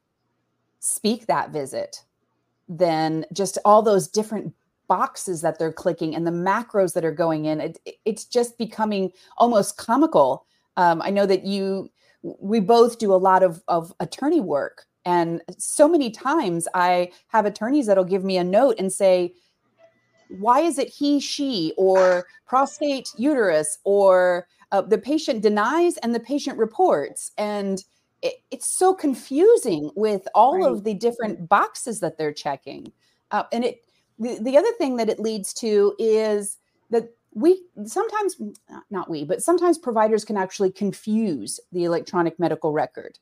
speak 0.79 1.25
that 1.25 1.49
visit, 1.49 2.03
then 2.69 3.25
just 3.33 3.57
all 3.65 3.81
those 3.81 4.07
different 4.07 4.53
boxes 4.95 5.41
that 5.41 5.55
they're 5.57 5.79
clicking 5.83 6.15
and 6.15 6.25
the 6.27 6.31
macros 6.51 6.93
that 6.93 7.05
are 7.05 7.17
going 7.25 7.45
in, 7.45 7.61
it, 7.61 7.79
it's 8.03 8.25
just 8.25 8.57
becoming 8.57 9.11
almost 9.37 9.77
comical. 9.77 10.45
Um, 10.75 11.01
I 11.01 11.09
know 11.11 11.25
that 11.25 11.45
you, 11.45 11.89
we 12.21 12.59
both 12.59 12.99
do 12.99 13.13
a 13.13 13.23
lot 13.29 13.41
of, 13.43 13.63
of 13.67 13.93
attorney 13.99 14.41
work 14.41 14.85
and 15.05 15.41
so 15.57 15.87
many 15.87 16.11
times 16.11 16.67
I 16.73 17.11
have 17.27 17.45
attorneys 17.45 17.87
that'll 17.87 18.03
give 18.03 18.23
me 18.23 18.37
a 18.37 18.43
note 18.43 18.75
and 18.77 18.91
say, 18.91 19.33
why 20.29 20.61
is 20.61 20.77
it 20.77 20.87
he, 20.87 21.19
she, 21.19 21.73
or 21.77 22.25
prostate 22.45 23.09
uterus, 23.17 23.79
or 23.83 24.47
uh, 24.71 24.81
the 24.81 24.97
patient 24.97 25.41
denies 25.41 25.97
and 25.97 26.15
the 26.15 26.19
patient 26.19 26.57
reports? 26.57 27.31
And 27.37 27.83
it, 28.21 28.35
it's 28.51 28.67
so 28.67 28.93
confusing 28.93 29.91
with 29.95 30.27
all 30.35 30.59
right. 30.59 30.71
of 30.71 30.83
the 30.83 30.93
different 30.93 31.49
boxes 31.49 31.99
that 31.99 32.17
they're 32.17 32.33
checking. 32.33 32.91
Uh, 33.31 33.43
and 33.51 33.65
it, 33.65 33.81
the, 34.21 34.37
the 34.39 34.57
other 34.57 34.71
thing 34.73 34.97
that 34.97 35.09
it 35.09 35.19
leads 35.19 35.53
to 35.55 35.95
is 35.97 36.57
that 36.91 37.09
we 37.33 37.61
sometimes, 37.85 38.35
not 38.89 39.09
we, 39.09 39.23
but 39.23 39.41
sometimes 39.41 39.77
providers 39.77 40.23
can 40.23 40.37
actually 40.37 40.71
confuse 40.71 41.59
the 41.71 41.85
electronic 41.85 42.39
medical 42.39 42.71
record 42.71 43.17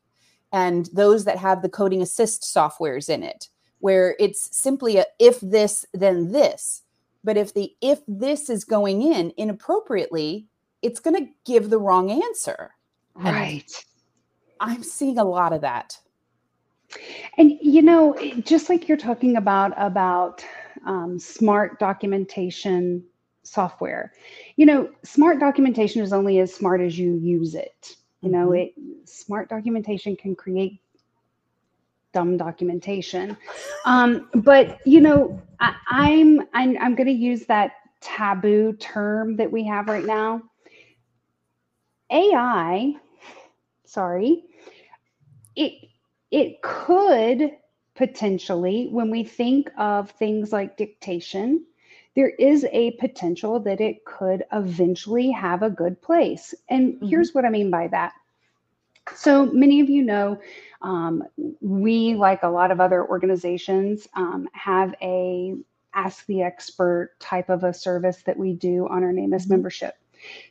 and 0.52 0.86
those 0.92 1.24
that 1.24 1.38
have 1.38 1.62
the 1.62 1.68
coding 1.68 2.02
assist 2.02 2.42
softwares 2.42 3.08
in 3.08 3.22
it, 3.22 3.48
where 3.78 4.16
it's 4.18 4.54
simply 4.56 4.98
a 4.98 5.06
if 5.18 5.40
this, 5.40 5.86
then 5.94 6.32
this. 6.32 6.82
But 7.22 7.36
if 7.36 7.54
the 7.54 7.74
if 7.80 8.00
this 8.06 8.50
is 8.50 8.64
going 8.64 9.02
in 9.02 9.32
inappropriately, 9.36 10.46
it's 10.82 11.00
going 11.00 11.16
to 11.16 11.30
give 11.44 11.70
the 11.70 11.78
wrong 11.78 12.10
answer. 12.10 12.72
Right. 13.14 13.64
And 14.60 14.72
I'm 14.72 14.82
seeing 14.82 15.18
a 15.18 15.24
lot 15.24 15.52
of 15.52 15.60
that. 15.60 15.98
And 17.38 17.52
you 17.62 17.82
know, 17.82 18.16
just 18.40 18.68
like 18.68 18.88
you're 18.88 18.98
talking 18.98 19.36
about 19.36 19.72
about 19.76 20.44
um, 20.86 21.18
smart 21.18 21.78
documentation 21.78 23.04
software, 23.42 24.12
you 24.56 24.66
know, 24.66 24.90
smart 25.02 25.40
documentation 25.40 26.02
is 26.02 26.12
only 26.12 26.38
as 26.38 26.54
smart 26.54 26.80
as 26.80 26.98
you 26.98 27.14
use 27.16 27.54
it. 27.54 27.96
You 28.20 28.30
know, 28.30 28.48
mm-hmm. 28.48 28.82
it 29.02 29.08
smart 29.08 29.48
documentation 29.48 30.16
can 30.16 30.34
create 30.34 30.80
dumb 32.12 32.36
documentation. 32.36 33.36
Um, 33.84 34.28
but 34.34 34.78
you 34.86 35.00
know, 35.00 35.40
I, 35.60 35.74
I'm 35.88 36.40
I'm, 36.52 36.76
I'm 36.80 36.94
going 36.94 37.06
to 37.06 37.12
use 37.12 37.46
that 37.46 37.72
taboo 38.00 38.74
term 38.74 39.36
that 39.36 39.50
we 39.50 39.64
have 39.64 39.88
right 39.88 40.04
now. 40.04 40.42
AI, 42.10 42.94
sorry, 43.84 44.44
it 45.56 45.72
it 46.30 46.60
could 46.62 47.52
potentially, 48.00 48.88
when 48.90 49.10
we 49.10 49.22
think 49.22 49.70
of 49.76 50.10
things 50.12 50.52
like 50.52 50.78
dictation, 50.78 51.66
there 52.16 52.30
is 52.30 52.64
a 52.72 52.92
potential 52.92 53.60
that 53.60 53.78
it 53.78 54.06
could 54.06 54.42
eventually 54.54 55.30
have 55.30 55.62
a 55.62 55.68
good 55.68 56.00
place. 56.00 56.54
And 56.70 56.94
mm-hmm. 56.94 57.08
here's 57.08 57.34
what 57.34 57.44
I 57.44 57.50
mean 57.50 57.70
by 57.70 57.88
that. 57.88 58.14
So 59.14 59.44
many 59.52 59.82
of 59.82 59.90
you 59.90 60.02
know, 60.02 60.40
um, 60.80 61.24
we, 61.60 62.14
like 62.14 62.42
a 62.42 62.48
lot 62.48 62.70
of 62.70 62.80
other 62.80 63.06
organizations, 63.06 64.08
um, 64.14 64.48
have 64.54 64.94
a 65.02 65.56
Ask 65.92 66.24
the 66.24 66.40
Expert 66.40 67.10
type 67.20 67.50
of 67.50 67.64
a 67.64 67.74
service 67.74 68.22
that 68.22 68.38
we 68.38 68.54
do 68.54 68.88
on 68.88 69.04
our 69.04 69.12
NAMAS 69.12 69.42
mm-hmm. 69.42 69.52
membership. 69.52 69.94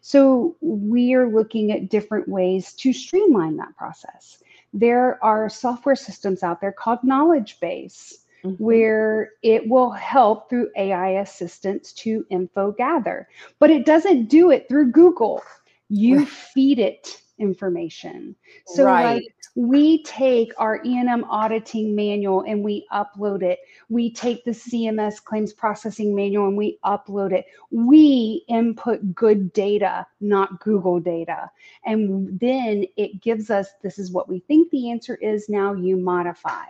So 0.01 0.55
we 0.61 1.15
are 1.15 1.27
looking 1.27 1.71
at 1.71 1.89
different 1.89 2.27
ways 2.27 2.73
to 2.73 2.93
streamline 2.93 3.57
that 3.57 3.75
process. 3.75 4.43
There 4.73 5.23
are 5.23 5.49
software 5.49 5.95
systems 5.95 6.43
out 6.43 6.61
there 6.61 6.71
called 6.71 7.03
Knowledge 7.03 7.59
Base 7.59 8.25
mm-hmm. 8.43 8.63
where 8.63 9.31
it 9.41 9.67
will 9.67 9.91
help 9.91 10.49
through 10.49 10.69
AI 10.75 11.21
assistance 11.21 11.93
to 11.93 12.25
info 12.29 12.71
gather, 12.71 13.27
but 13.59 13.69
it 13.69 13.85
doesn't 13.85 14.27
do 14.29 14.51
it 14.51 14.67
through 14.67 14.91
Google. 14.91 15.41
You 15.89 16.25
feed 16.25 16.79
it 16.79 17.21
information. 17.39 18.35
So 18.65 18.85
right. 18.85 19.15
like 19.15 19.23
we 19.55 20.03
take 20.03 20.51
our 20.57 20.81
E&M 20.85 21.23
auditing 21.25 21.95
manual 21.95 22.43
and 22.47 22.63
we 22.63 22.85
upload 22.91 23.43
it. 23.43 23.59
We 23.89 24.11
take 24.11 24.43
the 24.45 24.51
CMS 24.51 25.23
claims 25.23 25.53
processing 25.53 26.15
manual 26.15 26.47
and 26.47 26.57
we 26.57 26.77
upload 26.85 27.33
it. 27.33 27.45
We 27.71 28.43
input 28.47 29.15
good 29.15 29.51
data, 29.53 30.05
not 30.21 30.59
Google 30.61 30.99
data. 30.99 31.49
And 31.85 32.39
then 32.39 32.85
it 32.95 33.21
gives 33.21 33.49
us 33.49 33.69
this 33.81 33.99
is 33.99 34.11
what 34.11 34.29
we 34.29 34.39
think 34.39 34.69
the 34.69 34.91
answer 34.91 35.15
is 35.15 35.49
now 35.49 35.73
you 35.73 35.97
modify 35.97 36.65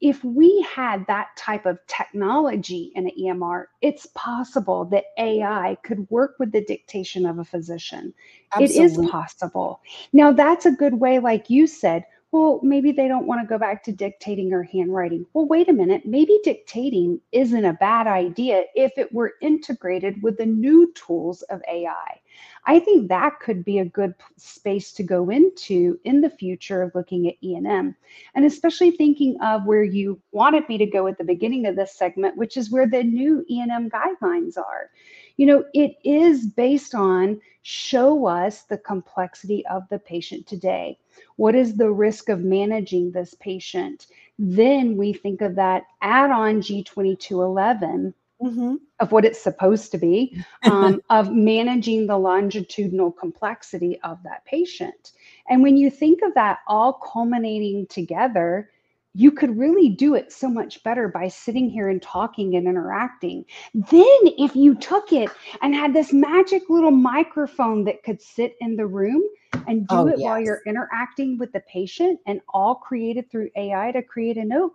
if 0.00 0.22
we 0.22 0.62
had 0.62 1.06
that 1.06 1.28
type 1.36 1.66
of 1.66 1.78
technology 1.86 2.92
in 2.94 3.06
an 3.06 3.12
EMR, 3.20 3.66
it's 3.80 4.06
possible 4.14 4.84
that 4.86 5.06
AI 5.18 5.76
could 5.82 6.08
work 6.10 6.36
with 6.38 6.52
the 6.52 6.64
dictation 6.64 7.26
of 7.26 7.38
a 7.38 7.44
physician. 7.44 8.14
Absolutely. 8.52 8.76
It 8.76 8.84
is 8.84 9.10
possible. 9.10 9.80
Now, 10.12 10.32
that's 10.32 10.66
a 10.66 10.70
good 10.70 10.94
way, 10.94 11.18
like 11.18 11.50
you 11.50 11.66
said. 11.66 12.04
Well, 12.30 12.60
maybe 12.62 12.92
they 12.92 13.08
don't 13.08 13.26
want 13.26 13.40
to 13.40 13.48
go 13.48 13.58
back 13.58 13.82
to 13.84 13.92
dictating 13.92 14.52
or 14.52 14.62
handwriting. 14.62 15.24
Well, 15.32 15.46
wait 15.46 15.68
a 15.68 15.72
minute. 15.72 16.04
Maybe 16.04 16.38
dictating 16.44 17.20
isn't 17.32 17.64
a 17.64 17.72
bad 17.72 18.06
idea 18.06 18.64
if 18.74 18.92
it 18.98 19.12
were 19.12 19.34
integrated 19.40 20.22
with 20.22 20.36
the 20.36 20.46
new 20.46 20.92
tools 20.92 21.42
of 21.42 21.62
AI. 21.66 22.20
I 22.66 22.78
think 22.78 23.08
that 23.08 23.40
could 23.40 23.64
be 23.64 23.78
a 23.78 23.84
good 23.84 24.14
space 24.36 24.92
to 24.92 25.02
go 25.02 25.30
into 25.30 25.98
in 26.04 26.20
the 26.20 26.30
future 26.30 26.82
of 26.82 26.94
looking 26.94 27.26
at 27.26 27.36
E&M. 27.42 27.96
And 28.34 28.44
especially 28.44 28.90
thinking 28.90 29.40
of 29.40 29.64
where 29.64 29.84
you 29.84 30.20
wanted 30.32 30.68
me 30.68 30.76
to 30.78 30.86
go 30.86 31.06
at 31.06 31.18
the 31.18 31.24
beginning 31.24 31.66
of 31.66 31.76
this 31.76 31.94
segment, 31.94 32.36
which 32.36 32.56
is 32.56 32.70
where 32.70 32.86
the 32.86 33.02
new 33.02 33.44
E&M 33.48 33.90
guidelines 33.90 34.58
are. 34.58 34.90
You 35.36 35.46
know, 35.46 35.64
it 35.72 35.96
is 36.04 36.46
based 36.46 36.94
on 36.94 37.40
show 37.62 38.26
us 38.26 38.62
the 38.62 38.78
complexity 38.78 39.64
of 39.66 39.88
the 39.88 39.98
patient 39.98 40.46
today. 40.46 40.98
What 41.36 41.54
is 41.54 41.76
the 41.76 41.90
risk 41.90 42.28
of 42.28 42.40
managing 42.40 43.12
this 43.12 43.34
patient? 43.34 44.08
Then 44.38 44.96
we 44.96 45.12
think 45.12 45.40
of 45.40 45.54
that 45.54 45.84
add 46.02 46.30
on 46.30 46.60
G2211 46.60 48.14
mm-hmm. 48.42 48.76
of 49.00 49.12
what 49.12 49.24
it's 49.24 49.40
supposed 49.40 49.90
to 49.92 49.98
be, 49.98 50.42
um, 50.64 51.00
of 51.10 51.32
managing 51.32 52.06
the 52.06 52.18
longitudinal 52.18 53.12
complexity 53.12 54.00
of 54.02 54.22
that 54.22 54.44
patient. 54.44 55.12
And 55.48 55.62
when 55.62 55.76
you 55.76 55.90
think 55.90 56.20
of 56.22 56.34
that 56.34 56.58
all 56.66 56.94
culminating 56.94 57.86
together, 57.86 58.70
you 59.14 59.32
could 59.32 59.58
really 59.58 59.88
do 59.88 60.14
it 60.14 60.32
so 60.32 60.48
much 60.48 60.82
better 60.84 61.08
by 61.08 61.26
sitting 61.26 61.68
here 61.68 61.88
and 61.88 62.00
talking 62.00 62.54
and 62.54 62.68
interacting. 62.68 63.44
Then, 63.74 64.18
if 64.38 64.54
you 64.54 64.74
took 64.76 65.12
it 65.12 65.30
and 65.60 65.74
had 65.74 65.92
this 65.92 66.12
magic 66.12 66.70
little 66.70 66.92
microphone 66.92 67.84
that 67.84 68.02
could 68.04 68.22
sit 68.22 68.54
in 68.60 68.76
the 68.76 68.86
room 68.86 69.22
and 69.66 69.88
do 69.88 69.96
oh, 69.96 70.06
it 70.06 70.18
yes. 70.18 70.24
while 70.24 70.40
you're 70.40 70.62
interacting 70.66 71.38
with 71.38 71.52
the 71.52 71.60
patient 71.60 72.20
and 72.26 72.40
all 72.50 72.76
created 72.76 73.30
through 73.30 73.50
AI 73.56 73.90
to 73.92 74.02
create 74.02 74.36
a 74.36 74.44
note, 74.44 74.74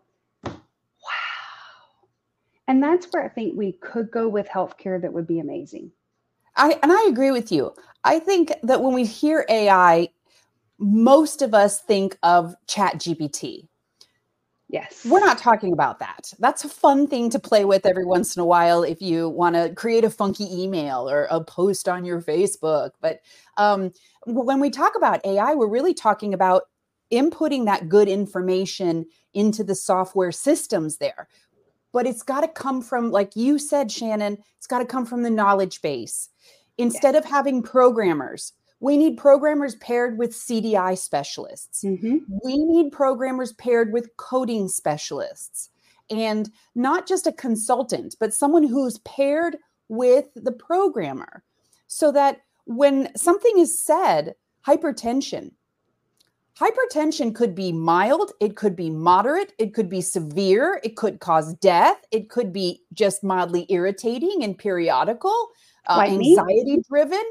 And 2.68 2.82
that's 2.82 3.08
where 3.12 3.24
I 3.24 3.30
think 3.30 3.58
we 3.58 3.74
could 3.74 4.12
go 4.12 4.28
with 4.28 4.48
healthcare 4.48 5.02
that 5.02 5.12
would 5.12 5.28
be 5.28 5.40
amazing. 5.40 5.92
I 6.56 6.80
and 6.82 6.92
I 6.92 7.06
agree 7.10 7.32
with 7.32 7.52
you. 7.52 7.74
I 8.04 8.20
think 8.20 8.54
that 8.64 8.82
when 8.82 8.94
we 8.94 9.06
hear 9.06 9.46
AI, 9.50 10.10
most 10.78 11.42
of 11.42 11.54
us 11.54 11.82
think 11.82 12.18
of 12.24 12.56
Chat 12.68 12.96
GPT. 12.96 13.68
Yes. 14.70 15.06
We're 15.06 15.20
not 15.20 15.38
talking 15.38 15.72
about 15.72 16.00
that. 16.00 16.34
That's 16.40 16.64
a 16.64 16.70
fun 16.70 17.06
thing 17.08 17.30
to 17.30 17.40
play 17.40 17.64
with 17.64 17.86
every 17.86 18.06
once 18.06 18.36
in 18.36 18.42
a 18.42 18.46
while 18.46 18.82
if 18.82 19.04
you 19.04 19.30
want 19.30 19.56
to 19.56 19.72
create 19.76 20.04
a 20.04 20.10
funky 20.10 20.48
email 20.52 21.08
or 21.08 21.28
a 21.30 21.44
post 21.44 21.88
on 21.88 22.04
your 22.04 22.22
Facebook. 22.22 22.92
But 23.00 23.20
um, 23.58 23.92
when 24.26 24.60
we 24.60 24.72
talk 24.72 24.96
about 24.96 25.24
AI, 25.26 25.54
we're 25.54 25.68
really 25.68 25.94
talking 25.94 26.34
about 26.34 26.64
inputting 27.12 27.66
that 27.66 27.88
good 27.88 28.08
information 28.08 29.06
into 29.36 29.64
the 29.64 29.76
software 29.76 30.32
systems 30.32 30.98
there. 30.98 31.28
But 31.94 32.06
it's 32.06 32.24
got 32.24 32.42
to 32.42 32.48
come 32.48 32.82
from, 32.82 33.12
like 33.12 33.36
you 33.36 33.58
said, 33.58 33.92
Shannon, 33.92 34.38
it's 34.58 34.68
got 34.68 34.80
to 34.80 34.86
come 34.86 35.06
from 35.06 35.24
the 35.24 35.30
knowledge 35.30 35.82
base. 35.82 36.30
Instead 36.78 37.14
yes. 37.14 37.24
of 37.24 37.30
having 37.30 37.62
programmers, 37.62 38.54
we 38.80 38.98
need 38.98 39.18
programmers 39.18 39.76
paired 39.76 40.18
with 40.18 40.32
CDI 40.32 40.98
specialists. 40.98 41.84
Mm-hmm. 41.84 42.18
We 42.44 42.58
need 42.58 42.92
programmers 42.92 43.54
paired 43.54 43.94
with 43.94 44.10
coding 44.18 44.68
specialists. 44.68 45.70
And 46.10 46.52
not 46.76 47.08
just 47.08 47.26
a 47.26 47.32
consultant, 47.32 48.16
but 48.20 48.34
someone 48.34 48.68
who's 48.68 48.98
paired 49.00 49.56
with 49.88 50.26
the 50.36 50.52
programmer 50.52 51.44
so 51.88 52.12
that 52.12 52.42
when 52.66 53.16
something 53.16 53.58
is 53.58 53.82
said, 53.82 54.36
hypertension, 54.68 55.52
Hypertension 56.60 57.34
could 57.34 57.56
be 57.56 57.72
mild, 57.72 58.32
it 58.40 58.56
could 58.56 58.76
be 58.76 58.90
moderate, 58.90 59.54
it 59.58 59.74
could 59.74 59.90
be 59.90 60.02
severe, 60.02 60.80
it 60.84 60.96
could 60.96 61.20
cause 61.20 61.56
death, 61.56 62.06
it 62.12 62.30
could 62.30 62.54
be 62.54 62.84
just 62.94 63.24
mildly 63.24 63.66
irritating 63.70 64.44
and 64.44 64.58
periodical, 64.58 65.50
uh, 65.88 66.06
anxiety 66.08 66.78
driven. 66.88 67.24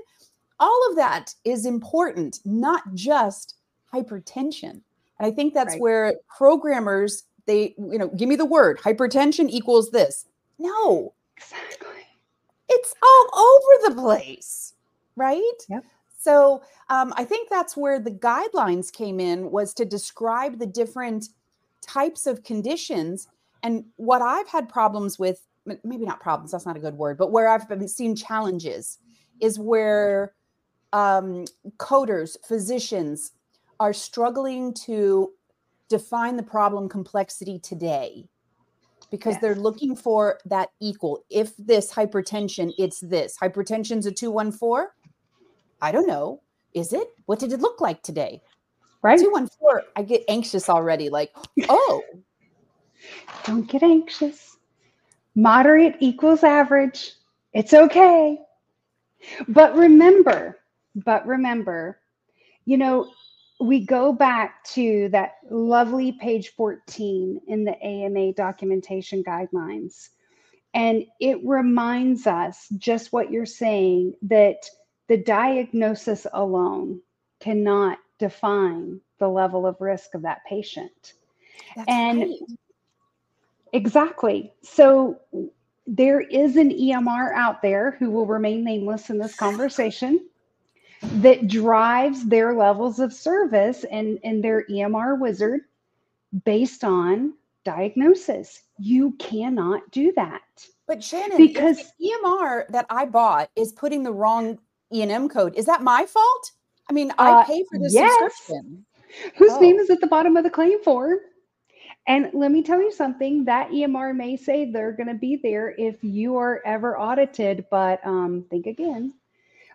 All 0.58 0.90
of 0.90 0.96
that 0.96 1.34
is 1.44 1.66
important, 1.66 2.40
not 2.44 2.82
just 2.94 3.54
hypertension. 3.92 4.80
And 5.18 5.26
I 5.26 5.30
think 5.30 5.54
that's 5.54 5.74
right. 5.74 5.80
where 5.80 6.14
programmers 6.36 7.24
they 7.46 7.74
you 7.78 7.98
know 7.98 8.08
give 8.08 8.28
me 8.28 8.36
the 8.36 8.44
word 8.44 8.78
hypertension 8.78 9.48
equals 9.48 9.90
this. 9.90 10.26
No. 10.58 11.14
Exactly. 11.36 11.88
It's 12.68 12.94
all 13.02 13.38
over 13.38 13.94
the 13.94 14.00
place, 14.00 14.74
right? 15.16 15.42
Yep. 15.68 15.84
So 16.22 16.62
um, 16.88 17.12
I 17.16 17.24
think 17.24 17.50
that's 17.50 17.76
where 17.76 17.98
the 17.98 18.12
guidelines 18.12 18.92
came 18.92 19.18
in 19.18 19.50
was 19.50 19.74
to 19.74 19.84
describe 19.84 20.60
the 20.60 20.66
different 20.66 21.26
types 21.80 22.28
of 22.28 22.44
conditions. 22.44 23.26
And 23.64 23.86
what 23.96 24.22
I've 24.22 24.46
had 24.46 24.68
problems 24.68 25.18
with, 25.18 25.44
maybe 25.66 26.06
not 26.06 26.20
problems, 26.20 26.52
that's 26.52 26.64
not 26.64 26.76
a 26.76 26.80
good 26.80 26.94
word, 26.94 27.18
but 27.18 27.32
where 27.32 27.48
I've 27.48 27.68
been 27.68 27.88
seen 27.88 28.14
challenges 28.14 28.98
is 29.40 29.58
where 29.58 30.34
um, 30.92 31.44
coders, 31.78 32.36
physicians 32.46 33.32
are 33.80 33.92
struggling 33.92 34.74
to 34.74 35.32
define 35.88 36.36
the 36.36 36.42
problem 36.44 36.88
complexity 36.88 37.58
today 37.58 38.28
because 39.10 39.34
yes. 39.34 39.40
they're 39.42 39.56
looking 39.56 39.96
for 39.96 40.38
that 40.44 40.70
equal. 40.80 41.24
If 41.30 41.56
this 41.56 41.92
hypertension, 41.92 42.72
it's 42.78 43.00
this. 43.00 43.36
Hypertension's 43.36 44.06
a 44.06 44.12
214 44.12 44.86
I 45.82 45.90
don't 45.90 46.06
know. 46.06 46.40
Is 46.72 46.92
it? 46.92 47.09
What 47.26 47.40
did 47.40 47.52
it 47.52 47.61
look 47.61 47.80
like 47.80 48.02
today? 48.02 48.40
Right. 49.02 49.18
214, 49.18 49.85
I 49.96 50.02
get 50.02 50.24
anxious 50.28 50.68
already. 50.68 51.11
Like, 51.11 51.35
oh. 51.68 52.02
don't 53.44 53.68
get 53.68 53.83
anxious. 53.83 54.57
Moderate 55.35 55.96
equals 55.98 56.44
average. 56.44 57.12
It's 57.52 57.74
okay. 57.74 58.38
But 59.48 59.76
remember, 59.76 60.59
but 60.94 61.26
remember, 61.26 61.98
you 62.64 62.78
know, 62.78 63.11
we 63.61 63.85
go 63.85 64.12
back 64.12 64.64
to 64.64 65.09
that 65.11 65.35
lovely 65.50 66.12
page 66.12 66.52
14 66.57 67.40
in 67.48 67.64
the 67.64 67.80
AMA 67.85 68.35
documentation 68.35 69.22
guidelines. 69.24 70.11
And 70.74 71.04
it 71.20 71.38
reminds 71.44 72.26
us 72.26 72.68
just 72.78 73.12
what 73.12 73.30
you're 73.30 73.46
saying 73.46 74.14
that 74.22 74.57
the 75.08 75.16
diagnosis 75.16 76.26
alone 76.32 77.00
cannot 77.40 77.98
define 78.18 79.00
the 79.18 79.28
level 79.28 79.66
of 79.66 79.80
risk 79.80 80.14
of 80.14 80.22
that 80.22 80.44
patient. 80.48 81.14
That's 81.76 81.88
and 81.88 82.20
right. 82.20 82.38
exactly. 83.72 84.52
So 84.62 85.20
there 85.86 86.20
is 86.20 86.56
an 86.56 86.70
EMR 86.70 87.34
out 87.34 87.62
there 87.62 87.92
who 87.98 88.10
will 88.10 88.26
remain 88.26 88.64
nameless 88.64 89.10
in 89.10 89.18
this 89.18 89.34
conversation 89.34 90.20
that 91.02 91.48
drives 91.48 92.24
their 92.26 92.54
levels 92.54 93.00
of 93.00 93.12
service 93.12 93.84
and, 93.90 94.18
and 94.22 94.42
their 94.42 94.64
EMR 94.66 95.18
wizard 95.18 95.62
based 96.44 96.84
on 96.84 97.34
diagnosis. 97.64 98.62
You 98.78 99.12
cannot 99.18 99.90
do 99.90 100.12
that. 100.16 100.42
But 100.86 101.02
Shannon, 101.02 101.36
because 101.36 101.92
EMR 102.00 102.68
that 102.68 102.86
I 102.90 103.06
bought 103.06 103.50
is 103.56 103.72
putting 103.72 104.02
the 104.02 104.12
wrong 104.12 104.58
E&M 104.92 105.28
code. 105.28 105.55
Is 105.57 105.66
that 105.66 105.83
my 105.83 106.07
fault? 106.07 106.52
I 106.88 106.92
mean, 106.92 107.12
I 107.18 107.31
uh, 107.31 107.44
pay 107.44 107.64
for 107.70 107.78
this 107.78 107.94
yes. 107.94 108.12
subscription. 108.20 108.85
Whose 109.37 109.52
oh. 109.52 109.61
name 109.61 109.78
is 109.78 109.90
at 109.90 110.00
the 110.00 110.07
bottom 110.07 110.37
of 110.37 110.44
the 110.44 110.50
claim 110.50 110.83
form? 110.83 111.18
And 112.07 112.31
let 112.33 112.50
me 112.50 112.62
tell 112.62 112.81
you 112.81 112.90
something 112.90 113.44
that 113.44 113.70
EMR 113.70 114.16
may 114.16 114.37
say 114.37 114.64
they're 114.64 114.92
going 114.92 115.09
to 115.09 115.14
be 115.14 115.37
there 115.37 115.74
if 115.78 116.02
you 116.02 116.37
are 116.37 116.61
ever 116.64 116.98
audited, 116.98 117.66
but 117.70 118.05
um, 118.05 118.44
think 118.50 118.66
again. 118.66 119.14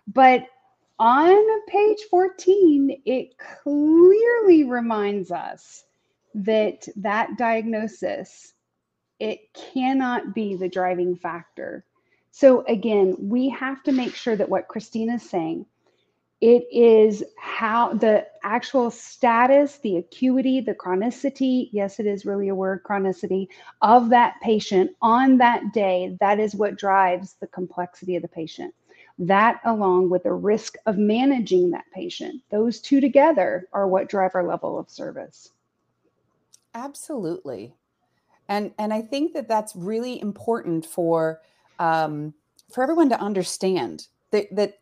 But 0.06 0.46
on 0.98 1.66
page 1.66 1.98
14, 2.10 3.02
it 3.06 3.38
clearly 3.38 4.64
reminds 4.64 5.30
us 5.30 5.84
that 6.34 6.86
that 6.96 7.38
diagnosis 7.38 8.52
it 9.18 9.40
cannot 9.72 10.34
be 10.34 10.54
the 10.54 10.68
driving 10.68 11.16
factor 11.16 11.84
so 12.38 12.64
again, 12.68 13.16
we 13.18 13.48
have 13.48 13.82
to 13.82 13.90
make 13.90 14.14
sure 14.14 14.36
that 14.36 14.48
what 14.48 14.68
Christina's 14.68 15.28
saying, 15.28 15.66
it 16.40 16.68
is 16.70 17.24
how 17.36 17.94
the 17.94 18.28
actual 18.44 18.92
status, 18.92 19.78
the 19.78 19.96
acuity, 19.96 20.60
the 20.60 20.72
chronicity, 20.72 21.68
yes, 21.72 21.98
it 21.98 22.06
is 22.06 22.24
really 22.24 22.48
a 22.48 22.54
word, 22.54 22.84
chronicity 22.84 23.48
of 23.82 24.08
that 24.10 24.36
patient 24.40 24.92
on 25.02 25.38
that 25.38 25.72
day. 25.72 26.16
That 26.20 26.38
is 26.38 26.54
what 26.54 26.78
drives 26.78 27.34
the 27.40 27.48
complexity 27.48 28.14
of 28.14 28.22
the 28.22 28.28
patient. 28.28 28.72
That, 29.18 29.60
along 29.64 30.08
with 30.08 30.22
the 30.22 30.32
risk 30.32 30.76
of 30.86 30.96
managing 30.96 31.72
that 31.72 31.86
patient, 31.92 32.40
those 32.52 32.80
two 32.80 33.00
together 33.00 33.66
are 33.72 33.88
what 33.88 34.08
drive 34.08 34.36
our 34.36 34.46
level 34.46 34.78
of 34.78 34.88
service. 34.88 35.50
Absolutely. 36.72 37.74
And, 38.48 38.70
and 38.78 38.94
I 38.94 39.02
think 39.02 39.32
that 39.32 39.48
that's 39.48 39.74
really 39.74 40.20
important 40.20 40.86
for 40.86 41.40
um, 41.78 42.34
for 42.72 42.82
everyone 42.82 43.08
to 43.10 43.20
understand 43.20 44.08
that, 44.30 44.46
that 44.54 44.78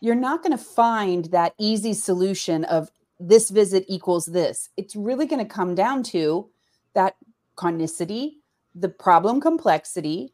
you're 0.00 0.14
not 0.14 0.42
going 0.42 0.56
to 0.56 0.62
find 0.62 1.26
that 1.26 1.54
easy 1.58 1.94
solution 1.94 2.64
of 2.64 2.90
this 3.18 3.50
visit 3.50 3.84
equals 3.88 4.26
this. 4.26 4.68
It's 4.76 4.94
really 4.94 5.26
going 5.26 5.44
to 5.44 5.50
come 5.50 5.74
down 5.74 6.02
to 6.04 6.50
that 6.94 7.16
chronicity, 7.56 8.34
the 8.74 8.88
problem 8.88 9.40
complexity. 9.40 10.32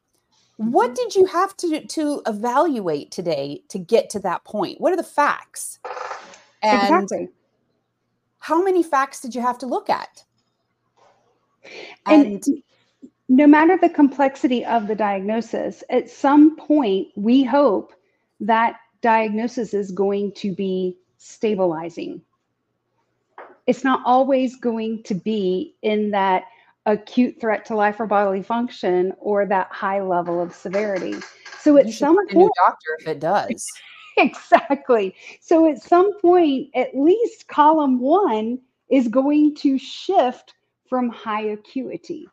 What 0.57 0.91
mm-hmm. 0.91 0.95
did 0.95 1.15
you 1.15 1.27
have 1.27 1.57
to 1.59 1.87
to 1.87 2.23
evaluate 2.27 3.11
today 3.11 3.63
to 3.69 3.79
get 3.79 4.11
to 4.11 4.19
that 4.21 4.45
point? 4.45 4.81
What 4.81 4.93
are 4.93 4.97
the 4.97 5.03
facts? 5.03 5.79
And 6.63 6.83
exactly. 6.83 7.29
how 8.39 8.63
many 8.63 8.83
facts 8.83 9.21
did 9.21 9.35
you 9.35 9.41
have 9.41 9.59
to 9.59 9.67
look 9.67 9.89
at? 9.89 10.25
And, 12.07 12.27
and 12.27 12.63
no 13.31 13.47
matter 13.47 13.79
the 13.79 13.89
complexity 13.89 14.65
of 14.65 14.89
the 14.89 14.95
diagnosis, 14.97 15.85
at 15.89 16.11
some 16.11 16.57
point, 16.57 17.07
we 17.15 17.45
hope 17.45 17.95
that 18.41 18.75
diagnosis 19.03 19.73
is 19.73 19.93
going 19.93 20.33
to 20.33 20.53
be 20.53 20.99
stabilizing. 21.17 22.21
It's 23.69 23.85
not 23.85 24.03
always 24.05 24.57
going 24.57 25.05
to 25.05 25.15
be 25.15 25.77
in 25.81 26.11
that 26.11 26.47
acute 26.87 27.41
threat 27.41 27.65
to 27.67 27.77
life 27.77 28.01
or 28.01 28.07
bodily 28.07 28.43
function 28.43 29.13
or 29.21 29.47
that 29.47 29.69
high 29.71 30.03
level 30.03 30.43
of 30.43 30.53
severity. 30.53 31.15
So 31.61 31.77
at 31.77 31.89
some 31.91 32.17
point, 32.27 32.51
doctor 32.57 32.97
if 32.99 33.07
it 33.07 33.21
does. 33.21 33.65
exactly. 34.17 35.15
So 35.41 35.71
at 35.71 35.81
some 35.81 36.19
point, 36.19 36.71
at 36.75 36.97
least 36.97 37.47
column 37.47 38.01
one 38.01 38.59
is 38.91 39.07
going 39.07 39.55
to 39.57 39.79
shift 39.79 40.53
from 40.89 41.11
high 41.11 41.43
acuity. 41.43 42.27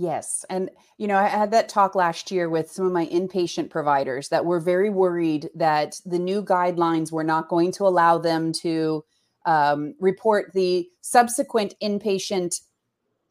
Yes. 0.00 0.46
And, 0.48 0.70
you 0.96 1.06
know, 1.06 1.18
I 1.18 1.28
had 1.28 1.50
that 1.50 1.68
talk 1.68 1.94
last 1.94 2.30
year 2.30 2.48
with 2.48 2.70
some 2.70 2.86
of 2.86 2.92
my 2.92 3.04
inpatient 3.08 3.68
providers 3.68 4.30
that 4.30 4.46
were 4.46 4.58
very 4.58 4.88
worried 4.88 5.50
that 5.54 6.00
the 6.06 6.18
new 6.18 6.42
guidelines 6.42 7.12
were 7.12 7.22
not 7.22 7.50
going 7.50 7.70
to 7.72 7.86
allow 7.86 8.16
them 8.16 8.54
to 8.62 9.04
um, 9.44 9.92
report 10.00 10.52
the 10.54 10.88
subsequent 11.02 11.74
inpatient 11.82 12.62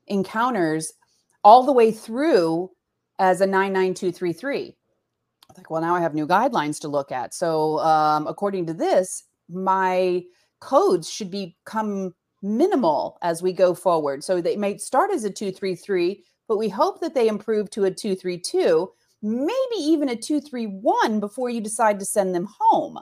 encounters 0.05 0.93
all 1.43 1.63
the 1.63 1.73
way 1.73 1.91
through 1.91 2.69
as 3.17 3.41
a 3.41 3.47
99233. 3.47 4.75
Like, 5.57 5.71
well, 5.71 5.81
now 5.81 5.95
I 5.95 6.01
have 6.01 6.13
new 6.13 6.27
guidelines 6.27 6.79
to 6.81 6.87
look 6.87 7.11
at. 7.11 7.33
So, 7.33 7.79
um, 7.79 8.27
according 8.27 8.67
to 8.67 8.75
this, 8.75 9.23
my 9.49 10.21
codes 10.59 11.09
should 11.09 11.31
become 11.31 12.13
minimal 12.43 13.17
as 13.23 13.41
we 13.41 13.53
go 13.53 13.73
forward. 13.73 14.23
So 14.23 14.39
they 14.39 14.55
might 14.55 14.81
start 14.81 15.09
as 15.09 15.23
a 15.23 15.31
233, 15.31 16.23
but 16.49 16.57
we 16.57 16.67
hope 16.67 16.99
that 16.99 17.13
they 17.13 17.29
improve 17.29 17.69
to 17.69 17.85
a 17.85 17.91
232, 17.91 18.91
maybe 19.21 19.75
even 19.77 20.09
a 20.09 20.15
231 20.15 21.19
before 21.21 21.49
you 21.49 21.61
decide 21.61 21.99
to 21.99 22.05
send 22.05 22.33
them 22.35 22.49
home. 22.59 22.97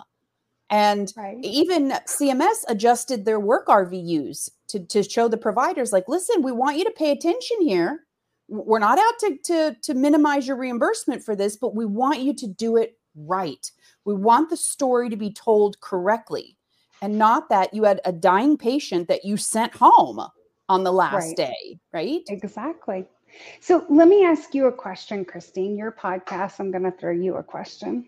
And 0.70 1.14
right. 1.16 1.38
even 1.42 1.92
CMS 2.08 2.66
adjusted 2.68 3.24
their 3.24 3.40
work 3.40 3.68
RVUs 3.68 4.50
to, 4.68 4.86
to 4.88 5.02
show 5.02 5.30
the 5.30 5.38
providers, 5.38 5.94
like, 5.94 6.10
listen, 6.10 6.44
we 6.44 6.52
want 6.52 6.78
you 6.78 6.84
to 6.84 6.92
pay 6.92 7.12
attention 7.12 7.62
here. 7.62 8.02
We're 8.50 8.80
not 8.80 9.00
out 9.00 9.20
to, 9.22 9.38
to, 9.46 9.76
to 9.82 9.94
minimize 9.94 10.46
your 10.46 10.58
reimbursement 10.58 11.24
for 11.24 11.34
this, 11.36 11.56
but 11.56 11.74
we 11.74 11.86
want 11.86 12.20
you 12.20 12.34
to 12.36 12.48
do 12.48 12.76
it 12.76 13.00
right. 13.16 13.72
We 14.04 14.14
want 14.14 14.50
the 14.50 14.58
story 14.58 15.10
to 15.10 15.16
be 15.16 15.32
told 15.32 15.80
correctly 15.80 16.58
and 17.02 17.18
not 17.18 17.48
that 17.48 17.74
you 17.74 17.86
had 17.86 18.02
a 18.04 18.12
dying 18.12 18.58
patient 18.58 19.08
that 19.08 19.24
you 19.24 19.38
sent 19.38 19.74
home 19.74 20.20
on 20.68 20.84
the 20.84 20.92
last 20.92 21.28
right. 21.28 21.38
day, 21.38 21.80
right? 21.94 22.24
Exactly. 22.28 23.06
So 23.60 23.86
let 23.90 24.08
me 24.08 24.26
ask 24.26 24.54
you 24.54 24.68
a 24.68 24.72
question, 24.72 25.26
Christine. 25.26 25.78
Your 25.78 25.92
podcast, 25.92 26.60
I'm 26.60 26.72
going 26.72 26.84
to 26.84 26.92
throw 26.92 27.12
you 27.12 27.36
a 27.36 27.44
question. 27.44 28.08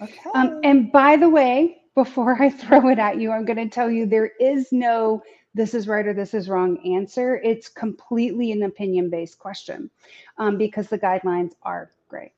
Okay. 0.00 0.30
Um, 0.34 0.60
and 0.64 0.90
by 0.90 1.16
the 1.16 1.28
way, 1.28 1.82
before 1.94 2.42
I 2.42 2.50
throw 2.62 2.88
it 2.88 2.98
at 2.98 3.18
you, 3.18 3.30
I'm 3.32 3.44
going 3.44 3.58
to 3.58 3.68
tell 3.68 3.90
you 3.90 4.06
there 4.06 4.32
is 4.40 4.72
no 4.72 5.22
this 5.54 5.74
is 5.74 5.86
right 5.86 6.06
or 6.06 6.14
this 6.14 6.32
is 6.32 6.48
wrong 6.48 6.78
answer. 6.94 7.36
It's 7.44 7.68
completely 7.68 8.52
an 8.52 8.62
opinion 8.62 9.10
based 9.10 9.38
question 9.38 9.90
um, 10.38 10.56
because 10.56 10.88
the 10.88 10.98
guidelines 10.98 11.52
are 11.62 11.90
great. 12.08 12.32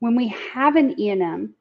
When 0.00 0.14
we 0.14 0.28
have 0.28 0.76
an 0.76 1.00
E&M, 1.00 1.54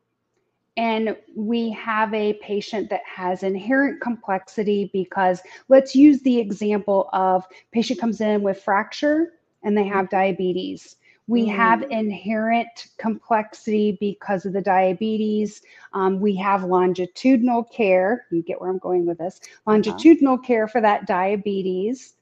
and 0.76 1.15
we 1.36 1.69
have 1.71 2.13
a 2.13 2.34
patient 2.41 2.89
that 2.89 3.04
has 3.06 3.43
inherent 3.43 4.02
complexity 4.02 4.89
because 4.91 5.39
let's 5.69 5.95
use 5.95 6.21
the 6.21 6.39
example 6.39 7.10
of 7.13 7.45
patient 7.71 7.99
comes 7.99 8.21
in 8.21 8.41
with 8.41 8.62
fracture 8.62 9.34
and 9.63 9.78
they 9.78 9.86
have 9.86 10.10
diabetes. 10.10 10.97
We 11.28 11.45
mm. 11.45 11.56
have 11.56 11.84
inherent 11.84 12.88
complexity 12.97 13.97
because 13.99 14.45
of 14.45 14.54
the 14.54 14.62
diabetes. 14.62 15.62
Um, 15.93 16.19
we 16.19 16.36
have 16.36 16.63
longitudinal 16.63 17.63
care. 17.65 18.26
You 18.32 18.41
get 18.43 18.60
where 18.60 18.69
i'm 18.69 18.80
going 18.80 19.06
with 19.06 19.19
this. 19.19 19.39
Uh-huh. 19.41 19.71
longitudinal 19.71 20.36
uh-huh. 20.36 20.43
care 20.47 20.67
for 20.67 20.82
that 20.82 21.08
diabetes. 21.08 22.15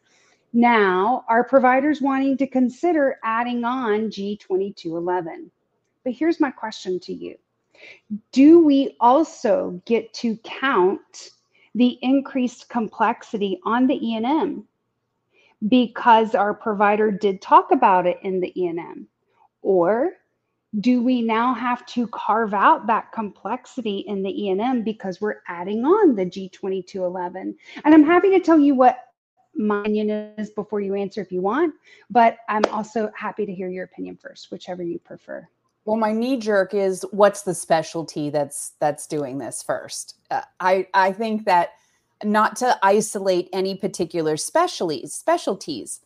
Now 0.54 1.26
our 1.30 1.44
providers 1.44 2.02
wanting 2.02 2.38
to 2.38 2.48
consider 2.48 3.18
adding 3.24 3.64
on 3.64 4.10
g2211 4.10 5.50
but 6.04 6.14
here's 6.14 6.40
my 6.40 6.52
question 6.52 7.00
to 7.02 7.14
you. 7.14 7.36
Do 8.32 8.64
we 8.64 8.96
also 9.00 9.82
get 9.86 10.14
to 10.16 10.38
count 10.38 11.30
the 11.74 11.98
increased 12.02 12.70
complexity 12.70 13.60
on 13.66 13.88
the 13.88 13.96
E&M 13.96 14.68
because 15.68 16.36
our 16.36 16.54
provider 16.54 17.12
did 17.12 17.42
talk 17.42 17.72
about 17.72 18.08
it 18.08 18.20
in 18.24 18.40
the 18.40 18.62
E&M? 18.62 19.08
Or 19.62 20.14
do 20.80 21.04
we 21.04 21.22
now 21.22 21.54
have 21.54 21.86
to 21.86 22.08
carve 22.08 22.54
out 22.54 22.88
that 22.88 23.12
complexity 23.12 24.00
in 24.08 24.24
the 24.24 24.46
E&M 24.46 24.84
because 24.84 25.20
we're 25.20 25.42
adding 25.48 25.84
on 25.84 26.16
the 26.16 26.26
G2211? 26.26 27.56
And 27.84 27.94
I'm 27.94 28.06
happy 28.06 28.30
to 28.32 28.40
tell 28.40 28.60
you 28.60 28.74
what 28.74 29.00
my 29.54 29.82
opinion 29.82 30.34
is 30.38 30.50
before 30.50 30.80
you 30.80 30.96
answer 30.96 31.22
if 31.22 31.32
you 31.32 31.42
want, 31.42 31.76
but 32.10 32.38
I'm 32.48 32.64
also 32.72 33.12
happy 33.16 33.46
to 33.46 33.54
hear 33.54 33.70
your 33.70 33.84
opinion 33.84 34.18
first, 34.18 34.50
whichever 34.50 34.82
you 34.82 34.98
prefer. 35.00 35.48
Well, 35.84 35.98
my 35.98 36.14
knee 36.14 36.38
jerk 36.38 36.74
is 36.74 37.06
what's 37.12 37.42
the 37.42 37.56
specialty 37.56 38.30
that's 38.30 38.74
that's 38.80 39.08
doing 39.08 39.40
this 39.40 39.64
first. 39.64 40.16
Uh, 40.30 40.42
I 40.60 40.88
I 40.94 41.12
think 41.12 41.46
that 41.46 41.72
not 42.24 42.56
to 42.58 42.78
isolate 42.84 43.50
any 43.54 43.76
particular 43.76 44.38
specialties 44.38 45.14
specialties, 45.14 46.02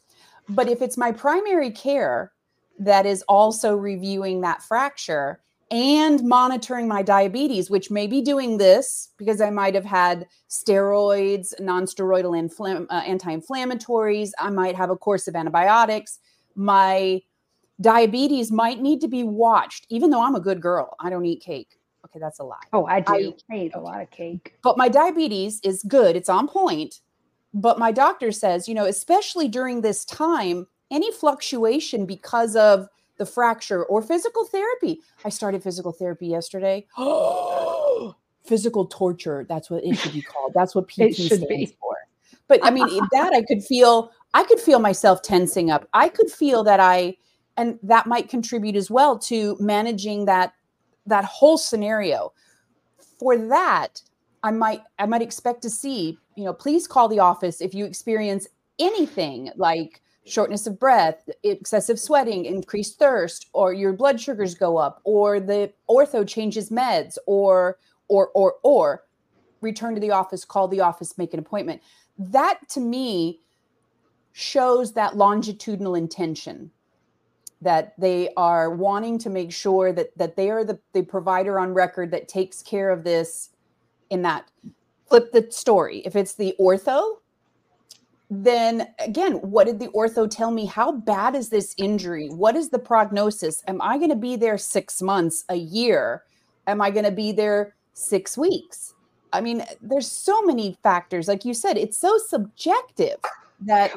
but 0.49 0.69
if 0.69 0.81
it's 0.81 0.97
my 0.97 1.11
primary 1.11 1.71
care 1.71 2.31
that 2.79 3.05
is 3.05 3.23
also 3.23 3.75
reviewing 3.75 4.41
that 4.41 4.61
fracture 4.61 5.41
and 5.71 6.23
monitoring 6.23 6.87
my 6.87 7.01
diabetes, 7.01 7.69
which 7.69 7.89
may 7.89 8.05
be 8.05 8.21
doing 8.21 8.57
this 8.57 9.09
because 9.17 9.41
I 9.41 9.49
might 9.49 9.73
have 9.73 9.85
had 9.85 10.27
steroids, 10.49 11.59
nonsteroidal 11.59 12.37
infl- 12.37 12.85
uh, 12.89 12.93
anti-inflammatories. 12.93 14.31
I 14.37 14.51
might 14.51 14.75
have 14.75 14.91
a 14.91 14.95
course 14.95 15.27
of 15.27 15.35
antibiotics. 15.35 16.19
My 16.55 17.21
diabetes 17.81 18.51
might 18.51 18.79
need 18.79 19.01
to 19.01 19.07
be 19.07 19.23
watched, 19.23 19.87
even 19.89 20.11
though 20.11 20.21
I'm 20.21 20.35
a 20.35 20.39
good 20.39 20.61
girl. 20.61 20.95
I 20.99 21.09
don't 21.09 21.25
eat 21.25 21.41
cake. 21.41 21.77
Okay, 22.15 22.21
that's 22.21 22.39
a 22.39 22.43
lie. 22.43 22.55
Oh, 22.71 22.85
I 22.85 23.01
do. 23.01 23.33
I, 23.51 23.55
I 23.55 23.57
eat 23.57 23.75
a 23.75 23.79
lot 23.79 24.01
of 24.01 24.09
cake. 24.09 24.55
But 24.63 24.77
my 24.77 24.87
diabetes 24.87 25.59
is 25.63 25.83
good, 25.83 26.15
it's 26.15 26.29
on 26.29 26.47
point. 26.47 27.01
But 27.53 27.77
my 27.79 27.91
doctor 27.91 28.31
says, 28.31 28.67
you 28.67 28.75
know, 28.75 28.85
especially 28.85 29.47
during 29.47 29.81
this 29.81 30.05
time, 30.05 30.67
any 30.91 31.11
fluctuation 31.11 32.05
because 32.05 32.55
of 32.55 32.87
the 33.17 33.25
fracture 33.25 33.85
or 33.85 34.01
physical 34.01 34.45
therapy. 34.45 34.99
I 35.23 35.29
started 35.29 35.63
physical 35.63 35.91
therapy 35.91 36.27
yesterday. 36.27 36.85
Oh, 36.97 38.15
physical 38.45 38.85
torture. 38.85 39.45
That's 39.47 39.69
what 39.69 39.83
it 39.83 39.95
should 39.95 40.13
be 40.13 40.21
called. 40.21 40.53
That's 40.53 40.75
what 40.75 40.87
PT 40.89 41.15
stands 41.15 41.45
be. 41.47 41.77
for. 41.79 41.95
But 42.47 42.59
I 42.63 42.71
mean, 42.71 42.87
that 43.11 43.33
I 43.33 43.41
could 43.41 43.63
feel, 43.63 44.11
I 44.33 44.43
could 44.43 44.59
feel 44.59 44.79
myself 44.79 45.21
tensing 45.21 45.71
up. 45.71 45.87
I 45.93 46.09
could 46.09 46.29
feel 46.29 46.63
that 46.65 46.79
I 46.79 47.17
and 47.57 47.79
that 47.83 48.05
might 48.05 48.29
contribute 48.29 48.75
as 48.75 48.91
well 48.91 49.17
to 49.17 49.55
managing 49.59 50.25
that 50.25 50.53
that 51.05 51.25
whole 51.25 51.57
scenario. 51.57 52.33
For 53.19 53.37
that 53.37 54.01
i 54.43 54.51
might 54.51 54.81
i 54.99 55.05
might 55.05 55.21
expect 55.21 55.61
to 55.61 55.69
see 55.69 56.17
you 56.35 56.43
know 56.43 56.53
please 56.53 56.85
call 56.87 57.07
the 57.07 57.19
office 57.19 57.61
if 57.61 57.73
you 57.73 57.85
experience 57.85 58.45
anything 58.77 59.49
like 59.55 60.01
shortness 60.25 60.67
of 60.67 60.77
breath 60.77 61.29
excessive 61.43 61.97
sweating 61.99 62.43
increased 62.45 62.99
thirst 62.99 63.47
or 63.53 63.73
your 63.73 63.93
blood 63.93 64.19
sugars 64.19 64.53
go 64.53 64.75
up 64.75 64.99
or 65.05 65.39
the 65.39 65.71
ortho 65.89 66.27
changes 66.27 66.69
meds 66.69 67.17
or 67.25 67.77
or 68.09 68.29
or 68.35 68.55
or 68.63 69.05
return 69.61 69.95
to 69.95 70.01
the 70.01 70.11
office 70.11 70.45
call 70.45 70.67
the 70.67 70.81
office 70.81 71.17
make 71.17 71.33
an 71.33 71.39
appointment. 71.39 71.81
That 72.17 72.59
to 72.69 72.79
me 72.79 73.41
shows 74.31 74.93
that 74.93 75.17
longitudinal 75.17 75.95
intention 75.95 76.71
that 77.61 77.93
they 77.97 78.29
are 78.37 78.69
wanting 78.69 79.17
to 79.19 79.29
make 79.29 79.51
sure 79.51 79.91
that 79.93 80.17
that 80.17 80.35
they 80.35 80.49
are 80.49 80.63
the, 80.63 80.79
the 80.93 81.01
provider 81.01 81.59
on 81.59 81.73
record 81.73 82.11
that 82.11 82.27
takes 82.27 82.61
care 82.61 82.89
of 82.89 83.03
this 83.03 83.49
in 84.09 84.21
that. 84.23 84.49
Flip 85.07 85.31
the 85.31 85.47
story. 85.51 85.99
If 85.99 86.15
it's 86.15 86.33
the 86.33 86.55
ortho 86.59 87.17
then 88.29 88.87
again 88.99 89.33
what 89.33 89.67
did 89.67 89.79
the 89.79 89.87
ortho 89.89 90.29
tell 90.29 90.51
me? 90.51 90.65
How 90.65 90.91
bad 90.91 91.35
is 91.35 91.49
this 91.49 91.75
injury? 91.77 92.27
What 92.29 92.55
is 92.55 92.69
the 92.69 92.79
prognosis? 92.79 93.63
Am 93.67 93.81
i 93.81 93.97
going 93.97 94.09
to 94.09 94.15
be 94.15 94.35
there 94.35 94.57
six 94.57 95.01
months 95.01 95.45
a 95.49 95.55
year? 95.55 96.23
Am 96.67 96.81
i 96.81 96.89
going 96.89 97.05
to 97.05 97.11
be 97.11 97.31
there 97.31 97.75
six 97.93 98.37
weeks? 98.37 98.93
I 99.31 99.41
mean 99.41 99.63
there's 99.81 100.11
so 100.11 100.41
many 100.41 100.77
factors. 100.81 101.27
Like 101.27 101.45
you 101.45 101.53
said 101.53 101.77
it's 101.77 101.97
so 101.97 102.17
subjective 102.17 103.17
that 103.61 103.91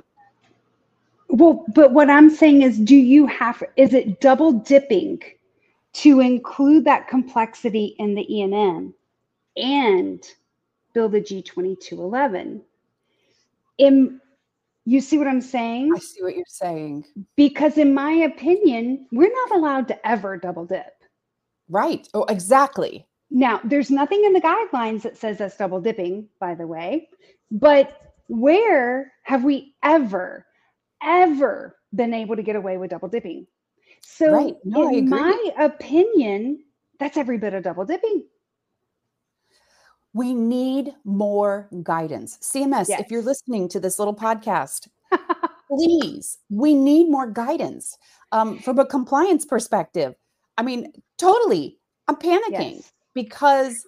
well, 1.38 1.64
but 1.74 1.92
what 1.92 2.10
I'm 2.10 2.30
saying 2.30 2.62
is, 2.62 2.78
do 2.78 2.96
you 2.96 3.26
have, 3.26 3.62
is 3.76 3.94
it 3.94 4.20
double 4.20 4.52
dipping 4.52 5.20
to 5.94 6.20
include 6.20 6.84
that 6.84 7.06
complexity 7.06 7.94
in 7.98 8.14
the 8.14 8.34
E&M 8.34 8.92
and 9.56 10.24
build 10.94 11.14
a 11.14 11.20
G2211? 11.20 12.60
In, 13.78 14.20
you 14.84 15.00
see 15.00 15.16
what 15.16 15.28
I'm 15.28 15.40
saying? 15.40 15.92
I 15.94 15.98
see 16.00 16.22
what 16.22 16.34
you're 16.34 16.44
saying. 16.48 17.04
Because 17.36 17.78
in 17.78 17.94
my 17.94 18.10
opinion, 18.10 19.06
we're 19.12 19.32
not 19.32 19.56
allowed 19.56 19.86
to 19.88 20.06
ever 20.06 20.36
double 20.36 20.66
dip. 20.66 20.92
Right. 21.68 22.08
Oh, 22.14 22.24
exactly. 22.24 23.06
Now, 23.30 23.60
there's 23.62 23.92
nothing 23.92 24.24
in 24.24 24.32
the 24.32 24.40
guidelines 24.40 25.02
that 25.02 25.16
says 25.16 25.38
that's 25.38 25.56
double 25.56 25.80
dipping, 25.80 26.28
by 26.40 26.56
the 26.56 26.66
way. 26.66 27.10
But 27.52 28.14
where 28.26 29.12
have 29.22 29.44
we 29.44 29.74
ever 29.84 30.46
ever 31.02 31.76
been 31.94 32.14
able 32.14 32.36
to 32.36 32.42
get 32.42 32.56
away 32.56 32.76
with 32.76 32.90
double 32.90 33.08
dipping. 33.08 33.46
So, 34.00 34.32
right. 34.32 34.54
no, 34.64 34.88
in 34.90 35.08
my 35.08 35.50
opinion, 35.58 36.64
that's 36.98 37.16
every 37.16 37.38
bit 37.38 37.54
of 37.54 37.62
double 37.62 37.84
dipping. 37.84 38.24
We 40.12 40.34
need 40.34 40.94
more 41.04 41.68
guidance. 41.82 42.38
CMS, 42.38 42.88
yes. 42.88 43.00
if 43.00 43.10
you're 43.10 43.22
listening 43.22 43.68
to 43.68 43.80
this 43.80 43.98
little 43.98 44.14
podcast, 44.14 44.88
please, 45.68 46.38
we 46.50 46.74
need 46.74 47.10
more 47.10 47.30
guidance 47.30 47.96
um, 48.32 48.58
from 48.58 48.78
a 48.78 48.86
compliance 48.86 49.44
perspective. 49.44 50.14
I 50.56 50.62
mean, 50.62 50.92
totally, 51.18 51.78
I'm 52.08 52.16
panicking 52.16 52.76
yes. 52.76 52.92
because 53.14 53.84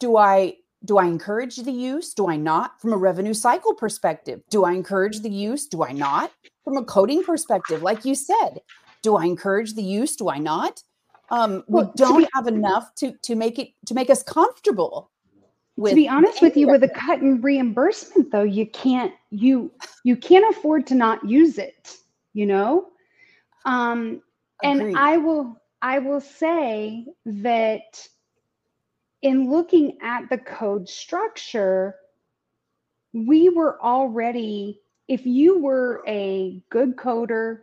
do 0.00 0.16
I 0.16 0.56
do 0.84 0.98
I 0.98 1.06
encourage 1.06 1.56
the 1.56 1.72
use? 1.72 2.14
Do 2.14 2.28
I 2.28 2.36
not? 2.36 2.80
From 2.80 2.92
a 2.92 2.96
revenue 2.96 3.34
cycle 3.34 3.74
perspective, 3.74 4.40
do 4.50 4.64
I 4.64 4.72
encourage 4.72 5.20
the 5.20 5.30
use? 5.30 5.66
Do 5.66 5.82
I 5.82 5.92
not? 5.92 6.30
from 6.64 6.76
a 6.76 6.84
coding 6.84 7.22
perspective, 7.24 7.82
like 7.82 8.04
you 8.04 8.14
said, 8.14 8.60
do 9.00 9.16
I 9.16 9.24
encourage 9.24 9.72
the 9.72 9.82
use? 9.82 10.16
Do 10.16 10.28
I 10.28 10.36
not? 10.36 10.82
Um, 11.30 11.64
we 11.66 11.80
Well, 11.80 11.92
don't 11.96 12.18
be- 12.18 12.28
have 12.34 12.46
enough 12.46 12.94
to 12.96 13.12
to 13.22 13.34
make 13.34 13.58
it 13.58 13.68
to 13.86 13.94
make 13.94 14.10
us 14.10 14.22
comfortable. 14.22 15.10
With 15.76 15.92
to 15.92 15.96
be 15.96 16.08
honest 16.08 16.42
with 16.42 16.58
you 16.58 16.66
with 16.68 16.82
a 16.82 16.88
cut 16.88 17.20
in 17.20 17.40
reimbursement 17.40 18.32
though 18.32 18.42
you 18.42 18.66
can't 18.66 19.12
you 19.30 19.70
you 20.04 20.16
can't 20.16 20.44
afford 20.54 20.86
to 20.88 20.94
not 20.94 21.24
use 21.24 21.56
it 21.56 21.96
you 22.34 22.46
know 22.46 22.88
um 23.64 24.20
and 24.64 24.98
i 24.98 25.16
will 25.16 25.56
i 25.80 26.00
will 26.00 26.20
say 26.20 27.06
that 27.24 28.08
in 29.22 29.50
looking 29.50 29.98
at 30.02 30.28
the 30.30 30.38
code 30.38 30.88
structure 30.88 31.96
we 33.12 33.48
were 33.48 33.80
already 33.82 34.80
if 35.08 35.26
you 35.26 35.58
were 35.58 36.02
a 36.06 36.62
good 36.70 36.96
coder 36.96 37.60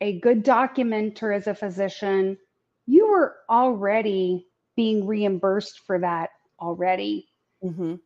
a 0.00 0.18
good 0.20 0.44
documenter 0.44 1.34
as 1.34 1.46
a 1.46 1.54
physician 1.54 2.36
you 2.86 3.08
were 3.08 3.36
already 3.50 4.46
being 4.76 5.06
reimbursed 5.06 5.80
for 5.80 5.98
that 5.98 6.30
already 6.60 7.28
Mhm. 7.62 8.00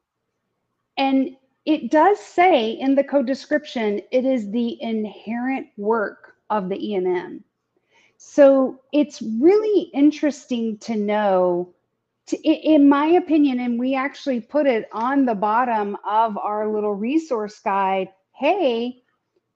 and 0.97 1.37
it 1.65 1.91
does 1.91 2.19
say 2.21 2.73
in 2.73 2.95
the 2.95 3.05
code 3.05 3.27
description, 3.27 4.01
it 4.11 4.25
is 4.25 4.51
the 4.51 4.81
inherent 4.83 5.69
work 5.79 6.35
of 6.51 6.69
the 6.69 6.77
E&M. 6.77 7.43
So 8.19 8.81
it's 8.93 9.23
really 9.23 9.91
interesting 9.95 10.79
to 10.79 10.97
know, 10.97 11.73
in 12.33 12.89
my 12.89 13.07
opinion, 13.07 13.61
and 13.61 13.79
we 13.79 13.95
actually 13.95 14.41
put 14.41 14.67
it 14.67 14.89
on 14.93 15.25
the 15.27 15.35
bottom 15.35 15.97
of 16.09 16.39
our 16.39 16.73
little 16.73 16.95
resource 16.95 17.59
guide. 17.61 18.09
Hey, 18.33 19.03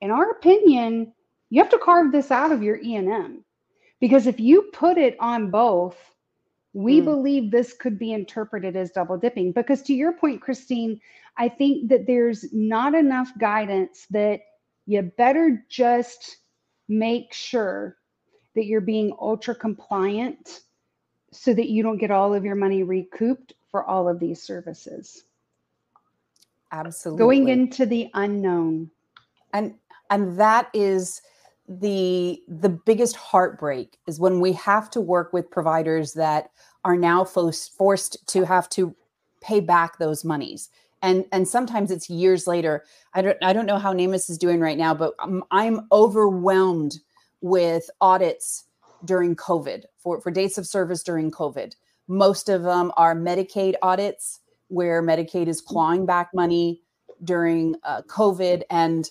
in 0.01 0.11
our 0.11 0.31
opinion, 0.31 1.13
you 1.51 1.63
have 1.63 1.71
to 1.71 1.79
carve 1.79 2.13
this 2.13 2.31
out 2.31 2.53
of 2.53 2.63
your 2.63 2.77
E&M 2.77 3.45
because 4.01 4.27
if 4.27 4.39
you 4.39 4.71
put 4.73 4.99
it 4.99 5.17
on 5.19 5.51
both, 5.51 5.97
we 6.75 7.01
Mm. 7.01 7.05
believe 7.05 7.51
this 7.51 7.73
could 7.73 7.99
be 7.99 8.13
interpreted 8.13 8.77
as 8.77 8.93
double 8.93 9.17
dipping. 9.17 9.53
Because 9.53 9.83
to 9.85 9.95
your 9.95 10.13
point, 10.13 10.43
Christine, 10.43 11.01
I 11.37 11.49
think 11.49 11.89
that 11.89 12.07
there's 12.07 12.53
not 12.53 12.95
enough 12.95 13.31
guidance 13.39 14.07
that 14.11 14.41
you 14.87 15.03
better 15.03 15.65
just 15.69 16.39
make 16.89 17.33
sure 17.33 17.97
that 18.55 18.67
you're 18.67 18.81
being 18.81 19.15
ultra 19.21 19.55
compliant 19.55 20.63
so 21.31 21.53
that 21.55 21.69
you 21.69 21.83
don't 21.83 21.99
get 21.99 22.11
all 22.11 22.35
of 22.35 22.45
your 22.45 22.55
money 22.55 22.83
recouped 22.83 23.53
for 23.71 23.85
all 23.85 24.09
of 24.09 24.19
these 24.19 24.43
services. 24.43 25.25
Absolutely. 26.73 27.19
Going 27.19 27.49
into 27.49 27.87
the 27.87 28.11
unknown. 28.15 28.91
and 29.53 29.75
and 30.11 30.39
that 30.39 30.69
is 30.73 31.23
the 31.69 32.43
the 32.49 32.69
biggest 32.69 33.15
heartbreak 33.17 33.99
is 34.07 34.19
when 34.19 34.41
we 34.41 34.53
have 34.53 34.91
to 34.91 35.01
work 35.01 35.33
with 35.33 35.51
providers 35.51 36.15
that 36.15 36.51
are 36.85 36.97
now 36.97 37.25
forced 37.25 37.77
forced 37.77 38.27
to 38.27 38.45
have 38.45 38.69
to 38.71 38.95
pay 39.43 39.61
back 39.61 39.99
those 39.99 40.25
monies 40.25 40.71
and 41.03 41.27
and 41.31 41.47
sometimes 41.47 41.91
it's 41.91 42.09
years 42.09 42.47
later 42.47 42.85
i 43.13 43.21
don't 43.21 43.37
i 43.43 43.53
don't 43.53 43.67
know 43.67 43.79
how 43.79 43.93
NAMAS 43.93 44.31
is 44.31 44.39
doing 44.39 44.61
right 44.61 44.79
now 44.79 44.95
but 44.95 45.13
i'm, 45.19 45.45
I'm 45.51 45.87
overwhelmed 45.93 46.99
with 47.43 47.91
audits 48.01 48.65
during 49.05 49.37
covid 49.37 49.85
for 49.99 50.21
for 50.21 50.31
dates 50.31 50.59
of 50.59 50.67
service 50.67 51.03
during 51.03 51.31
covid 51.31 51.75
most 52.09 52.49
of 52.49 52.63
them 52.63 52.91
are 52.97 53.15
medicaid 53.15 53.75
audits 53.83 54.41
where 54.69 55.03
medicaid 55.03 55.47
is 55.47 55.61
clawing 55.61 56.07
back 56.07 56.31
money 56.35 56.83
during 57.25 57.75
uh, 57.85 58.03
covid 58.03 58.63
and 58.71 59.11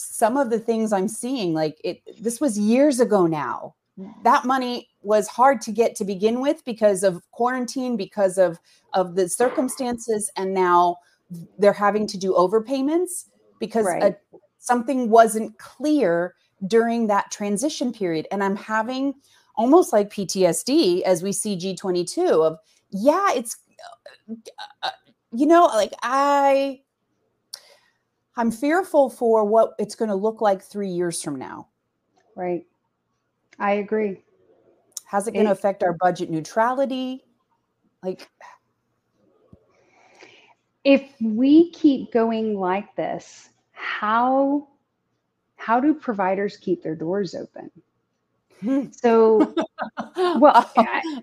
some 0.00 0.36
of 0.36 0.50
the 0.50 0.60
things 0.60 0.92
I'm 0.92 1.08
seeing, 1.08 1.54
like 1.54 1.80
it, 1.82 2.00
this 2.22 2.40
was 2.40 2.56
years 2.56 3.00
ago 3.00 3.26
now. 3.26 3.74
That 4.22 4.44
money 4.44 4.88
was 5.02 5.26
hard 5.26 5.60
to 5.62 5.72
get 5.72 5.96
to 5.96 6.04
begin 6.04 6.40
with 6.40 6.64
because 6.64 7.02
of 7.02 7.28
quarantine, 7.32 7.96
because 7.96 8.38
of 8.38 8.60
of 8.94 9.16
the 9.16 9.28
circumstances, 9.28 10.30
and 10.36 10.54
now 10.54 10.98
they're 11.58 11.72
having 11.72 12.06
to 12.06 12.16
do 12.16 12.32
overpayments 12.32 13.24
because 13.58 13.86
Right. 13.86 14.02
uh, 14.04 14.38
something 14.60 15.10
wasn't 15.10 15.58
clear 15.58 16.36
during 16.66 17.06
that 17.06 17.30
transition 17.30 17.92
period. 17.92 18.26
And 18.30 18.42
I'm 18.42 18.56
having 18.56 19.14
almost 19.56 19.92
like 19.92 20.10
PTSD 20.10 21.02
as 21.02 21.22
we 21.22 21.32
see 21.32 21.56
G22 21.56 22.44
of 22.46 22.58
yeah, 22.90 23.32
it's 23.34 23.56
uh, 24.82 24.90
you 25.32 25.46
know 25.46 25.66
like 25.66 25.92
I 26.02 26.80
I'm 28.38 28.52
fearful 28.52 29.10
for 29.10 29.44
what 29.44 29.74
it's 29.80 29.96
going 29.96 30.10
to 30.10 30.14
look 30.14 30.40
like 30.40 30.62
three 30.62 30.88
years 30.88 31.20
from 31.20 31.36
now. 31.36 31.66
Right. 32.36 32.64
I 33.58 33.72
agree. 33.72 34.22
How's 35.04 35.26
it 35.26 35.34
going 35.34 35.46
to 35.46 35.50
affect 35.52 35.82
our 35.82 35.94
budget 35.94 36.30
neutrality? 36.30 37.24
Like, 38.00 38.28
if 40.84 41.02
we 41.20 41.72
keep 41.72 42.12
going 42.12 42.54
like 42.60 42.94
this, 42.94 43.48
how 43.72 44.68
how 45.58 45.78
do 45.80 45.92
providers 45.92 46.56
keep 46.56 46.82
their 46.82 46.94
doors 46.94 47.34
open? 47.34 47.70
Hmm. 48.60 48.86
So, 48.90 49.54
well, 50.16 50.70
I- 50.76 51.20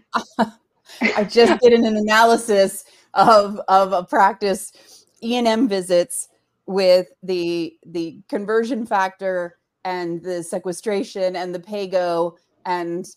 I 1.18 1.24
just 1.24 1.62
did 1.62 1.74
an 1.74 1.86
analysis 1.86 2.86
of 3.16 3.60
of 3.68 3.92
a 3.92 4.04
practice 4.04 5.06
E 5.24 5.36
and 5.36 5.48
M 5.48 5.68
visits 5.68 6.30
with 6.68 7.08
the 7.24 7.76
the 7.86 8.22
conversion 8.30 8.86
factor 8.86 9.58
and 9.84 10.22
the 10.22 10.44
sequestration 10.44 11.36
and 11.36 11.54
the 11.54 11.60
PAYGO 11.60 12.36
and 12.66 13.08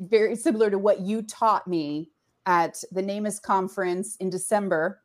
very 0.00 0.36
similar 0.36 0.70
to 0.70 0.78
what 0.78 1.00
you 1.00 1.22
taught 1.22 1.66
me 1.66 2.10
at 2.46 2.82
the 2.92 3.02
NAMAS 3.02 3.40
conference 3.40 4.16
in 4.16 4.30
December. 4.30 5.00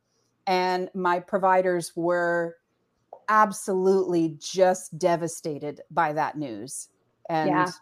And 0.46 0.90
my 0.94 1.20
providers 1.20 1.92
were 1.96 2.56
absolutely 3.32 4.36
just 4.38 4.98
devastated 4.98 5.80
by 5.90 6.12
that 6.12 6.36
news. 6.36 6.88
And 7.30 7.48
Yeah. 7.48 7.72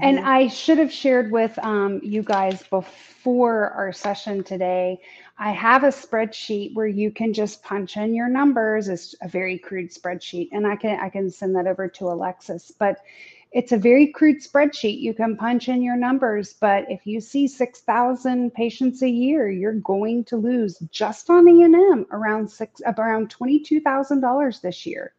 And 0.00 0.18
Mhm. 0.18 0.24
I 0.24 0.48
should 0.48 0.78
have 0.78 0.92
shared 0.92 1.32
with 1.32 1.58
um, 1.58 2.00
you 2.02 2.22
guys 2.22 2.62
before 2.64 3.70
our 3.70 3.92
session 3.92 4.44
today. 4.44 5.00
I 5.38 5.50
have 5.52 5.84
a 5.84 5.88
spreadsheet 5.88 6.74
where 6.74 6.86
you 6.86 7.10
can 7.10 7.32
just 7.32 7.62
punch 7.62 7.96
in 7.96 8.14
your 8.14 8.28
numbers. 8.28 8.88
It's 8.88 9.14
a 9.22 9.28
very 9.28 9.58
crude 9.58 9.90
spreadsheet, 9.90 10.50
and 10.52 10.66
I 10.66 10.76
can 10.76 11.00
I 11.00 11.08
can 11.08 11.30
send 11.30 11.56
that 11.56 11.66
over 11.66 11.88
to 11.88 12.08
Alexis. 12.08 12.70
But 12.78 12.98
it's 13.54 13.72
a 13.72 13.78
very 13.78 14.08
crude 14.08 14.42
spreadsheet. 14.42 15.00
You 15.00 15.14
can 15.14 15.36
punch 15.36 15.68
in 15.68 15.82
your 15.82 15.96
numbers, 15.96 16.54
but 16.60 16.84
if 16.90 17.06
you 17.06 17.20
see 17.20 17.48
six 17.48 17.80
thousand 17.80 18.52
patients 18.54 19.02
a 19.02 19.08
year, 19.08 19.50
you're 19.50 19.80
going 19.80 20.24
to 20.26 20.36
lose 20.36 20.78
just 20.90 21.30
on 21.30 21.48
E 21.48 21.62
and 21.62 21.74
M 21.76 22.06
around 22.12 22.50
six 22.50 22.82
around 22.98 23.30
twenty 23.30 23.60
two 23.60 23.80
thousand 23.80 24.20
dollars 24.20 24.60
this 24.60 24.84
year. 24.86 25.14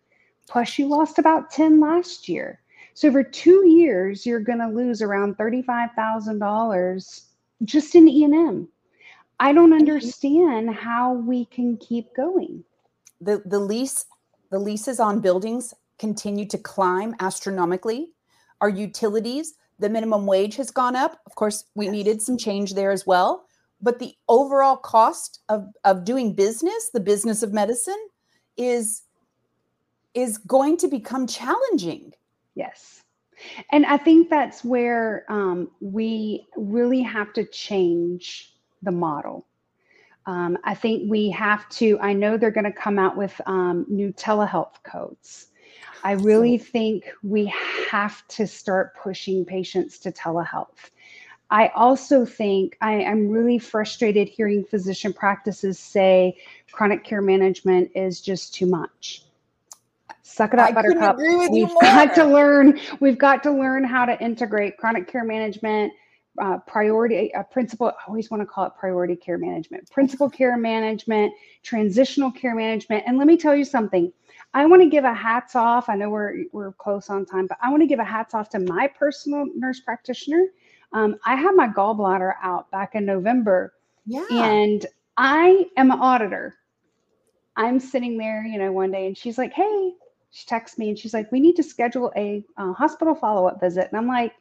Plus, 0.48 0.78
you 0.80 0.88
lost 0.88 1.20
about 1.20 1.50
ten 1.52 1.80
last 1.80 2.30
year. 2.30 2.62
So 2.94 3.08
over 3.10 3.24
two 3.24 3.68
years, 3.68 4.26
you're 4.26 4.40
going 4.42 4.60
to 4.60 4.68
lose 4.70 5.02
around 5.02 5.36
thirty-five 5.38 5.92
thousand 5.96 6.40
dollars 6.40 7.28
just 7.64 7.96
in 7.96 8.08
E 8.10 8.24
and 8.26 8.36
M. 8.36 8.68
I 9.40 9.54
don't 9.54 9.74
understand 9.74 10.76
how 10.76 11.14
we 11.14 11.46
can 11.46 11.78
keep 11.78 12.16
going. 12.16 12.64
the 13.22 13.42
the 13.46 13.60
lease 13.60 14.06
the 14.52 14.60
leases 14.60 15.00
on 15.00 15.22
buildings 15.22 15.74
continue 16.00 16.48
to 16.48 16.58
climb 16.58 17.16
astronomically 17.20 18.10
our 18.62 18.70
utilities 18.70 19.56
the 19.80 19.90
minimum 19.90 20.26
wage 20.26 20.56
has 20.56 20.72
gone 20.72 20.96
up 20.96 21.20
of 21.26 21.36
course 21.36 21.66
we 21.76 21.86
Yes. 21.86 21.92
needed 21.92 22.22
some 22.22 22.38
change 22.38 22.74
there 22.74 22.92
as 22.92 23.06
well 23.06 23.46
but 23.82 24.00
the 24.00 24.14
overall 24.30 24.78
cost 24.78 25.42
of 25.50 25.68
of 25.84 26.06
doing 26.06 26.34
business 26.34 26.90
the 26.94 27.00
business 27.00 27.44
of 27.44 27.54
medicine 27.54 28.08
is 28.58 29.04
is 30.14 30.38
going 30.38 30.78
to 30.78 30.88
become 30.88 31.28
challenging 31.28 32.14
Yes. 32.56 33.04
And 33.72 33.86
I 33.86 33.98
think 33.98 34.30
that's 34.30 34.64
where 34.64 35.26
um, 35.30 35.70
we 35.82 36.48
really 36.56 37.02
have 37.02 37.34
to 37.34 37.46
change 37.46 38.54
the 38.82 38.92
model. 38.92 39.46
Um, 40.26 40.58
I 40.64 40.74
think 40.74 41.10
we 41.12 41.30
have 41.32 41.68
to, 41.70 42.00
I 42.00 42.14
know 42.14 42.38
they're 42.38 42.50
going 42.50 42.64
to 42.64 42.72
come 42.72 42.98
out 42.98 43.16
with 43.16 43.40
um, 43.46 43.86
new 43.90 44.12
telehealth 44.14 44.82
codes. 44.84 45.48
I 46.06 46.12
really 46.12 46.60
think 46.60 47.12
we 47.24 47.52
have 47.90 48.28
to 48.28 48.46
start 48.46 48.96
pushing 48.96 49.44
patients 49.44 49.98
to 50.00 50.12
telehealth. 50.12 50.92
I 51.50 51.70
also 51.70 52.26
think 52.26 52.78
I, 52.80 53.04
I'm 53.04 53.28
really 53.28 53.58
frustrated 53.58 54.30
hearing 54.30 54.64
physician 54.64 55.14
practices 55.14 55.80
say 55.80 56.38
chronic 56.72 57.04
care 57.04 57.24
management 57.24 57.90
is 57.96 58.22
just 58.22 58.54
too 58.54 58.68
much. 58.68 59.24
Suck 60.22 60.54
it 60.54 60.60
up, 60.60 60.70
I 60.70 60.74
Buttercup. 60.74 61.16
agree 61.16 61.38
with 61.38 61.50
you 61.54 61.66
We've 61.66 61.74
got 61.82 62.14
to 62.16 62.26
learn. 62.26 62.80
We've 63.00 63.18
got 63.18 63.42
to 63.44 63.52
learn 63.52 63.84
how 63.84 64.06
to 64.06 64.24
integrate 64.24 64.78
chronic 64.78 65.08
care 65.08 65.24
management, 65.24 65.92
uh, 66.40 66.60
priority, 66.68 67.32
a 67.36 67.44
principal. 67.44 67.88
I 67.88 67.94
always 68.08 68.30
want 68.30 68.42
to 68.42 68.46
call 68.46 68.68
it 68.68 68.74
priority 68.78 69.16
care 69.16 69.40
management, 69.40 69.90
principal 69.90 70.30
care 70.30 70.56
management, 70.56 71.34
transitional 71.64 72.32
care 72.32 72.54
management. 72.54 73.06
And 73.08 73.18
let 73.18 73.26
me 73.26 73.38
tell 73.38 73.56
you 73.56 73.66
something. 73.66 74.14
I 74.56 74.66
want 74.66 74.82
to 74.82 74.90
give 74.90 75.04
a 75.04 75.14
hats 75.14 75.54
off. 75.54 75.90
I 75.90 75.96
know 75.98 76.10
we're 76.10 76.46
we're 76.54 76.72
close 76.72 77.10
on 77.10 77.26
time, 77.26 77.46
but 77.46 77.58
I 77.62 77.70
want 77.70 77.84
to 77.84 77.88
give 77.88 78.00
a 78.00 78.06
hats 78.06 78.34
off 78.34 78.50
to 78.52 78.60
my 78.60 78.88
personal 78.88 79.46
nurse 79.54 79.82
practitioner. 79.82 80.46
Um, 80.94 81.18
I 81.26 81.36
had 81.36 81.56
my 81.56 81.68
gallbladder 81.68 82.36
out 82.42 82.72
back 82.72 82.96
in 82.96 83.06
November, 83.06 83.74
Yeah. 84.06 84.26
and 84.30 84.86
I 85.18 85.66
am 85.76 85.92
an 85.92 86.00
auditor. 86.00 86.56
I'm 87.58 87.82
sitting 87.82 88.18
there, 88.18 88.46
you 88.46 88.58
know, 88.58 88.72
one 88.72 88.92
day, 88.92 89.08
and 89.08 89.18
she's 89.18 89.38
like, 89.38 89.52
"Hey," 89.52 89.94
she 90.32 90.46
texts 90.46 90.78
me, 90.80 90.88
and 90.88 90.98
she's 90.98 91.14
like, 91.14 91.30
"We 91.34 91.42
need 91.42 91.58
to 91.58 91.64
schedule 91.64 92.14
a 92.16 92.46
uh, 92.58 92.72
hospital 92.72 93.14
follow 93.14 93.48
up 93.48 93.60
visit," 93.60 93.90
and 93.90 93.98
I'm 93.98 94.08
like, 94.08 94.32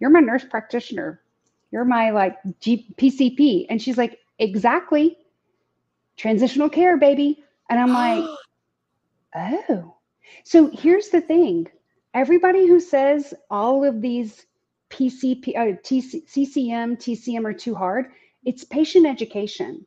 "You're 0.00 0.10
my 0.10 0.20
nurse 0.20 0.44
practitioner. 0.44 1.20
You're 1.70 1.84
my 1.84 2.10
like 2.10 2.36
G- 2.58 2.92
PCP," 2.96 3.66
and 3.70 3.80
she's 3.80 3.96
like, 3.96 4.18
"Exactly, 4.40 5.18
transitional 6.16 6.68
care, 6.68 6.96
baby," 6.96 7.44
and 7.70 7.78
I'm 7.78 7.92
like. 7.92 8.24
Oh, 9.34 9.96
so 10.44 10.70
here's 10.72 11.08
the 11.08 11.20
thing. 11.20 11.66
Everybody 12.14 12.66
who 12.66 12.80
says 12.80 13.34
all 13.50 13.84
of 13.84 14.00
these 14.00 14.46
PCP, 14.90 15.56
uh, 15.56 15.76
TC, 15.82 16.28
CCM, 16.28 16.96
TCM 16.96 17.44
are 17.44 17.52
too 17.52 17.74
hard, 17.74 18.06
it's 18.44 18.64
patient 18.64 19.06
education. 19.06 19.86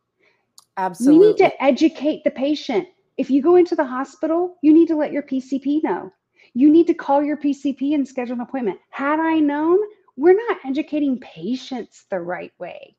Absolutely. 0.76 1.20
We 1.20 1.28
need 1.28 1.38
to 1.38 1.64
educate 1.64 2.24
the 2.24 2.32
patient. 2.32 2.88
If 3.18 3.30
you 3.30 3.42
go 3.42 3.56
into 3.56 3.76
the 3.76 3.86
hospital, 3.86 4.58
you 4.62 4.74
need 4.74 4.88
to 4.90 4.96
let 4.96 5.12
your 5.12 5.24
PCP 5.24 5.84
know. 5.84 6.12
You 6.54 6.70
need 6.70 6.88
to 6.88 6.94
call 6.94 7.24
your 7.24 7.38
PCP 7.38 7.96
and 7.96 8.08
schedule 8.08 8.36
an 8.36 8.42
appointment. 8.42 8.80
Had 8.90 9.20
I 9.20 9.40
known, 9.40 9.80
we're 10.18 10.36
not 10.36 10.58
educating 10.66 11.20
patients 11.20 12.06
the 12.10 12.20
right 12.20 12.52
way. 12.60 12.96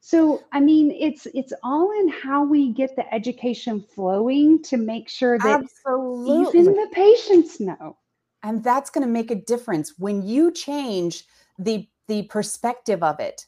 So, 0.00 0.42
I 0.52 0.60
mean, 0.60 0.90
it's 0.90 1.26
it's 1.34 1.52
all 1.62 1.90
in 2.00 2.08
how 2.08 2.44
we 2.44 2.72
get 2.72 2.96
the 2.96 3.12
education 3.12 3.80
flowing 3.80 4.62
to 4.64 4.76
make 4.76 5.08
sure 5.08 5.38
that 5.38 5.60
Absolutely. 5.60 6.60
even 6.60 6.74
the 6.74 6.88
patients 6.92 7.60
know. 7.60 7.96
and 8.42 8.62
that's 8.62 8.90
going 8.90 9.06
to 9.06 9.12
make 9.12 9.30
a 9.30 9.34
difference 9.34 9.94
when 9.98 10.22
you 10.22 10.50
change 10.52 11.24
the 11.58 11.86
the 12.06 12.22
perspective 12.24 13.02
of 13.02 13.20
it 13.20 13.46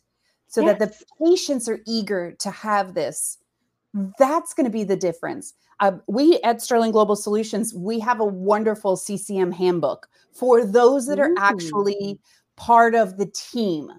so 0.48 0.62
that 0.62 0.78
the 0.78 0.92
patients 1.24 1.68
are 1.68 1.80
eager 1.86 2.32
to 2.32 2.50
have 2.50 2.94
this 2.94 3.38
that's 4.18 4.54
going 4.54 4.64
to 4.64 4.70
be 4.70 4.84
the 4.84 4.96
difference 4.96 5.54
uh, 5.80 5.92
we 6.06 6.38
at 6.42 6.60
sterling 6.60 6.92
global 6.92 7.16
solutions 7.16 7.72
we 7.74 7.98
have 7.98 8.20
a 8.20 8.24
wonderful 8.24 8.96
ccm 8.96 9.52
handbook 9.52 10.08
for 10.32 10.64
those 10.64 11.06
that 11.06 11.18
are 11.18 11.30
Ooh. 11.30 11.36
actually 11.38 12.18
part 12.56 12.94
of 12.94 13.16
the 13.16 13.26
team 13.26 13.90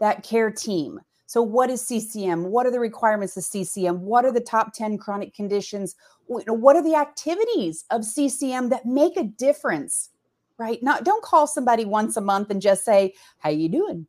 that 0.00 0.22
care 0.22 0.50
team 0.50 1.00
so 1.32 1.40
what 1.40 1.70
is 1.70 1.82
ccm 1.84 2.50
what 2.50 2.66
are 2.66 2.70
the 2.70 2.78
requirements 2.78 3.38
of 3.38 3.42
ccm 3.42 4.00
what 4.00 4.26
are 4.26 4.32
the 4.32 4.38
top 4.38 4.74
10 4.74 4.98
chronic 4.98 5.32
conditions? 5.32 5.94
What 6.26 6.76
are 6.76 6.82
the 6.82 6.94
activities 6.94 7.86
of 7.90 8.02
ccm 8.02 8.68
that 8.68 8.84
make 8.84 9.16
a 9.16 9.24
difference 9.24 10.10
right? 10.58 10.82
Not 10.82 11.04
don't 11.04 11.24
call 11.24 11.46
somebody 11.46 11.86
once 11.86 12.18
a 12.18 12.20
month 12.20 12.50
and 12.50 12.60
just 12.60 12.84
say 12.84 13.14
how 13.38 13.48
you 13.48 13.70
doing? 13.70 14.06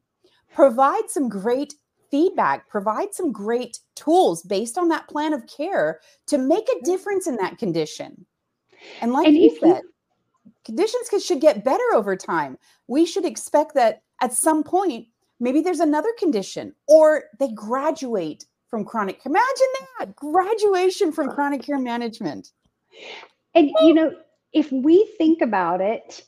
Provide 0.54 1.10
some 1.10 1.30
great 1.30 1.76
feedback 2.12 2.68
provide 2.68 3.14
some 3.14 3.32
great 3.32 3.80
tools 3.96 4.44
based 4.44 4.78
on 4.78 4.90
that 4.90 5.08
plan 5.08 5.32
of 5.32 5.48
care 5.48 6.02
to 6.28 6.38
make 6.38 6.68
a 6.68 6.84
difference 6.84 7.26
in 7.26 7.38
that 7.38 7.58
condition. 7.58 8.26
And 9.00 9.14
like 9.14 9.28
And 9.28 9.38
you 9.38 9.58
said 9.62 9.80
conditions 10.66 11.24
should 11.26 11.40
get 11.40 11.64
better 11.64 11.86
over 11.94 12.18
time. 12.18 12.58
We 12.88 13.06
should 13.06 13.24
expect 13.24 13.76
that 13.76 14.02
at 14.20 14.34
some 14.34 14.62
point 14.62 15.08
maybe 15.40 15.62
there's 15.62 15.80
another 15.80 16.14
condition 16.20 16.74
or 16.88 17.26
they 17.40 17.50
graduate 17.50 18.46
from 18.70 18.86
chronic 18.86 19.22
imagine 19.26 19.68
that 20.00 20.16
graduation 20.16 21.12
from 21.12 21.30
chronic 21.30 21.62
care 21.62 21.80
management 21.80 22.52
And 23.56 23.72
you 23.82 23.94
know, 23.94 24.14
if 24.54 24.72
we 24.72 25.08
think 25.18 25.42
about 25.42 25.82
it 25.82 26.24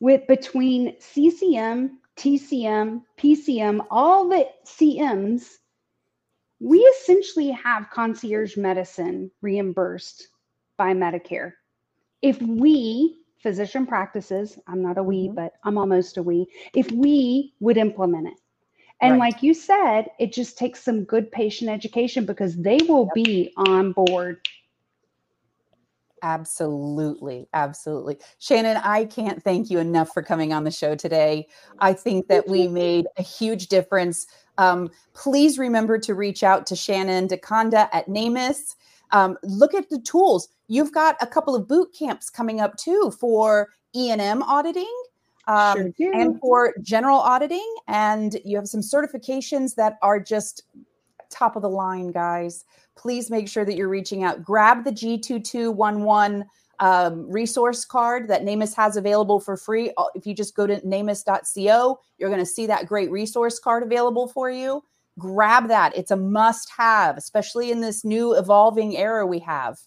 with 0.00 0.26
between 0.26 0.96
CCM, 1.00 1.98
TCM, 2.16 3.02
PCM, 3.18 3.86
all 3.90 4.28
the 4.28 4.46
CMs, 4.66 5.56
we 6.60 6.80
essentially 6.80 7.50
have 7.50 7.90
concierge 7.90 8.56
medicine 8.56 9.30
reimbursed 9.40 10.28
by 10.76 10.92
Medicare. 10.92 11.52
If 12.22 12.40
we, 12.42 13.19
physician 13.42 13.86
practices, 13.86 14.58
I'm 14.66 14.82
not 14.82 14.98
a 14.98 15.02
we, 15.02 15.28
Mhm. 15.28 15.34
but 15.34 15.54
I'm 15.64 15.78
almost 15.78 16.16
a 16.16 16.22
we, 16.22 16.46
if 16.74 16.90
we 16.92 17.54
would 17.60 17.76
implement 17.76 18.28
it. 18.28 18.34
And 19.00 19.12
Right. 19.12 19.32
like 19.32 19.42
you 19.42 19.54
said, 19.54 20.10
it 20.18 20.32
just 20.32 20.58
takes 20.58 20.82
some 20.84 21.04
good 21.04 21.32
patient 21.32 21.70
education 21.70 22.26
because 22.26 22.56
they 22.56 22.78
will 22.86 23.10
be 23.14 23.52
on 23.56 23.92
board. 23.92 24.46
Absolutely. 26.22 27.48
Absolutely. 27.54 28.18
Shannon, 28.38 28.76
I 28.84 29.06
can't 29.06 29.42
thank 29.42 29.70
you 29.70 29.78
enough 29.78 30.12
for 30.12 30.22
coming 30.22 30.52
on 30.52 30.64
the 30.64 30.70
show 30.70 30.94
today. 30.94 31.48
I 31.78 31.94
think 31.94 32.28
that 32.28 32.46
we 32.46 32.68
made 32.68 33.06
a 33.16 33.22
huge 33.22 33.68
difference. 33.68 34.26
Um, 34.58 34.90
please 35.14 35.58
remember 35.58 35.98
to 36.00 36.14
reach 36.14 36.42
out 36.42 36.66
to 36.66 36.76
Shannon 36.76 37.26
DeConda 37.26 37.88
at 37.92 38.06
NAMAS. 38.06 38.76
Um, 39.12 39.36
look 39.42 39.74
at 39.74 39.90
the 39.90 40.00
tools. 40.00 40.48
You've 40.68 40.92
got 40.92 41.16
a 41.20 41.26
couple 41.26 41.54
of 41.54 41.66
boot 41.66 41.94
camps 41.96 42.30
coming 42.30 42.60
up 42.60 42.76
too 42.76 43.12
for 43.18 43.68
E&M 43.94 44.42
auditing 44.42 45.02
um, 45.46 45.92
Sure 45.96 46.14
and 46.14 46.38
for 46.40 46.74
general 46.82 47.18
auditing. 47.18 47.74
And 47.88 48.38
you 48.44 48.56
have 48.56 48.68
some 48.68 48.80
certifications 48.80 49.74
that 49.74 49.98
are 50.02 50.20
just 50.20 50.64
top 51.30 51.56
of 51.56 51.62
the 51.62 51.68
line, 51.68 52.12
guys. 52.12 52.64
Please 52.96 53.30
make 53.30 53.48
sure 53.48 53.64
that 53.64 53.76
you're 53.76 53.88
reaching 53.88 54.24
out. 54.24 54.44
Grab 54.44 54.84
the 54.84 54.92
G2211 54.92 56.44
um, 56.80 57.30
resource 57.30 57.84
card 57.84 58.28
that 58.28 58.42
NAMAS 58.42 58.74
has 58.74 58.96
available 58.96 59.38
for 59.38 59.56
free. 59.56 59.92
If 60.14 60.26
you 60.26 60.34
just 60.34 60.54
go 60.54 60.66
to 60.66 60.80
namas.co, 60.86 62.00
you're 62.18 62.30
going 62.30 62.40
to 62.40 62.46
see 62.46 62.66
that 62.66 62.86
great 62.86 63.10
resource 63.10 63.58
card 63.58 63.82
available 63.82 64.28
for 64.28 64.50
you. 64.50 64.82
Grab 65.18 65.68
that. 65.68 65.96
It's 65.96 66.10
a 66.10 66.16
must 66.16 66.70
have, 66.76 67.16
especially 67.16 67.70
in 67.70 67.80
this 67.80 68.04
new 68.04 68.34
evolving 68.34 68.96
era 68.96 69.26
we 69.26 69.40
have. 69.40 69.78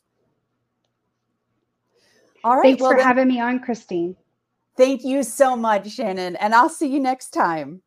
All 2.43 2.57
right. 2.57 2.63
Thanks 2.63 2.81
well, 2.81 2.91
for 2.91 2.97
then, 2.97 3.05
having 3.05 3.27
me 3.27 3.39
on, 3.39 3.59
Christine. 3.59 4.15
thank 4.77 5.03
you 5.03 5.23
so 5.23 5.55
much, 5.55 5.89
Shannon. 5.89 6.35
And 6.35 6.53
I'll 6.53 6.69
see 6.69 6.87
you 6.87 6.99
next 6.99 7.31
time. 7.31 7.81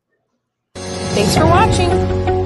Thanks 0.75 1.37
for 1.37 1.45
watching. 1.45 2.36